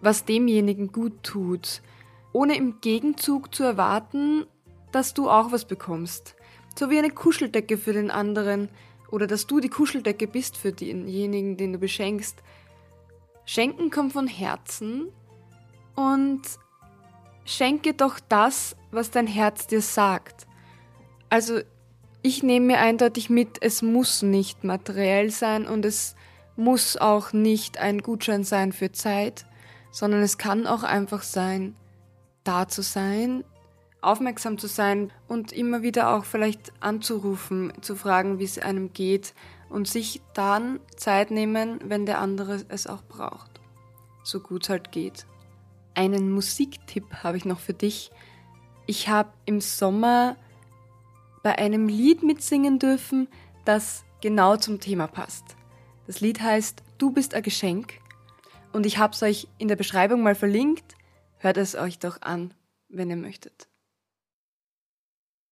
was 0.00 0.24
demjenigen 0.24 0.90
gut 0.90 1.22
tut, 1.22 1.82
ohne 2.32 2.56
im 2.56 2.80
Gegenzug 2.80 3.54
zu 3.54 3.62
erwarten, 3.62 4.46
dass 4.90 5.14
du 5.14 5.30
auch 5.30 5.52
was 5.52 5.66
bekommst. 5.66 6.34
So 6.76 6.90
wie 6.90 6.98
eine 6.98 7.10
Kuscheldecke 7.10 7.78
für 7.78 7.92
den 7.92 8.10
anderen 8.10 8.68
oder 9.14 9.28
dass 9.28 9.46
du 9.46 9.60
die 9.60 9.68
Kuscheldecke 9.68 10.26
bist 10.26 10.56
für 10.56 10.72
denjenigen, 10.72 11.56
den 11.56 11.72
du 11.72 11.78
beschenkst. 11.78 12.42
Schenken 13.44 13.92
kommt 13.92 14.12
von 14.12 14.26
Herzen 14.26 15.06
und 15.94 16.42
schenke 17.44 17.94
doch 17.94 18.18
das, 18.28 18.74
was 18.90 19.12
dein 19.12 19.28
Herz 19.28 19.68
dir 19.68 19.82
sagt. 19.82 20.48
Also 21.30 21.60
ich 22.22 22.42
nehme 22.42 22.66
mir 22.66 22.80
eindeutig 22.80 23.30
mit, 23.30 23.58
es 23.60 23.82
muss 23.82 24.22
nicht 24.22 24.64
materiell 24.64 25.30
sein 25.30 25.68
und 25.68 25.84
es 25.84 26.16
muss 26.56 26.96
auch 26.96 27.32
nicht 27.32 27.78
ein 27.78 28.02
Gutschein 28.02 28.42
sein 28.42 28.72
für 28.72 28.90
Zeit, 28.90 29.46
sondern 29.92 30.22
es 30.22 30.38
kann 30.38 30.66
auch 30.66 30.82
einfach 30.82 31.22
sein, 31.22 31.76
da 32.42 32.66
zu 32.66 32.82
sein, 32.82 33.44
aufmerksam 34.06 34.58
zu 34.58 34.66
sein 34.66 35.12
und 35.28 35.52
immer 35.52 35.82
wieder 35.82 36.14
auch 36.14 36.24
vielleicht 36.24 36.72
anzurufen, 36.80 37.72
zu 37.80 37.96
fragen, 37.96 38.38
wie 38.38 38.44
es 38.44 38.58
einem 38.58 38.92
geht 38.92 39.34
und 39.68 39.88
sich 39.88 40.22
dann 40.34 40.80
Zeit 40.96 41.30
nehmen, 41.30 41.80
wenn 41.84 42.06
der 42.06 42.20
andere 42.20 42.64
es 42.68 42.86
auch 42.86 43.02
braucht. 43.02 43.60
So 44.22 44.40
gut 44.40 44.64
es 44.64 44.68
halt 44.68 44.92
geht. 44.92 45.26
Einen 45.94 46.32
Musiktipp 46.32 47.22
habe 47.22 47.36
ich 47.36 47.44
noch 47.44 47.60
für 47.60 47.74
dich. 47.74 48.10
Ich 48.86 49.08
habe 49.08 49.30
im 49.46 49.60
Sommer 49.60 50.36
bei 51.42 51.58
einem 51.58 51.88
Lied 51.88 52.22
mitsingen 52.22 52.78
dürfen, 52.78 53.28
das 53.64 54.04
genau 54.20 54.56
zum 54.56 54.80
Thema 54.80 55.06
passt. 55.06 55.56
Das 56.06 56.20
Lied 56.20 56.40
heißt 56.40 56.82
Du 56.98 57.10
bist 57.10 57.34
ein 57.34 57.42
Geschenk 57.42 58.00
und 58.72 58.86
ich 58.86 58.98
habe 58.98 59.12
es 59.12 59.22
euch 59.22 59.48
in 59.58 59.68
der 59.68 59.76
Beschreibung 59.76 60.22
mal 60.22 60.34
verlinkt. 60.34 60.94
Hört 61.38 61.56
es 61.56 61.74
euch 61.74 61.98
doch 61.98 62.22
an, 62.22 62.54
wenn 62.88 63.10
ihr 63.10 63.16
möchtet. 63.16 63.68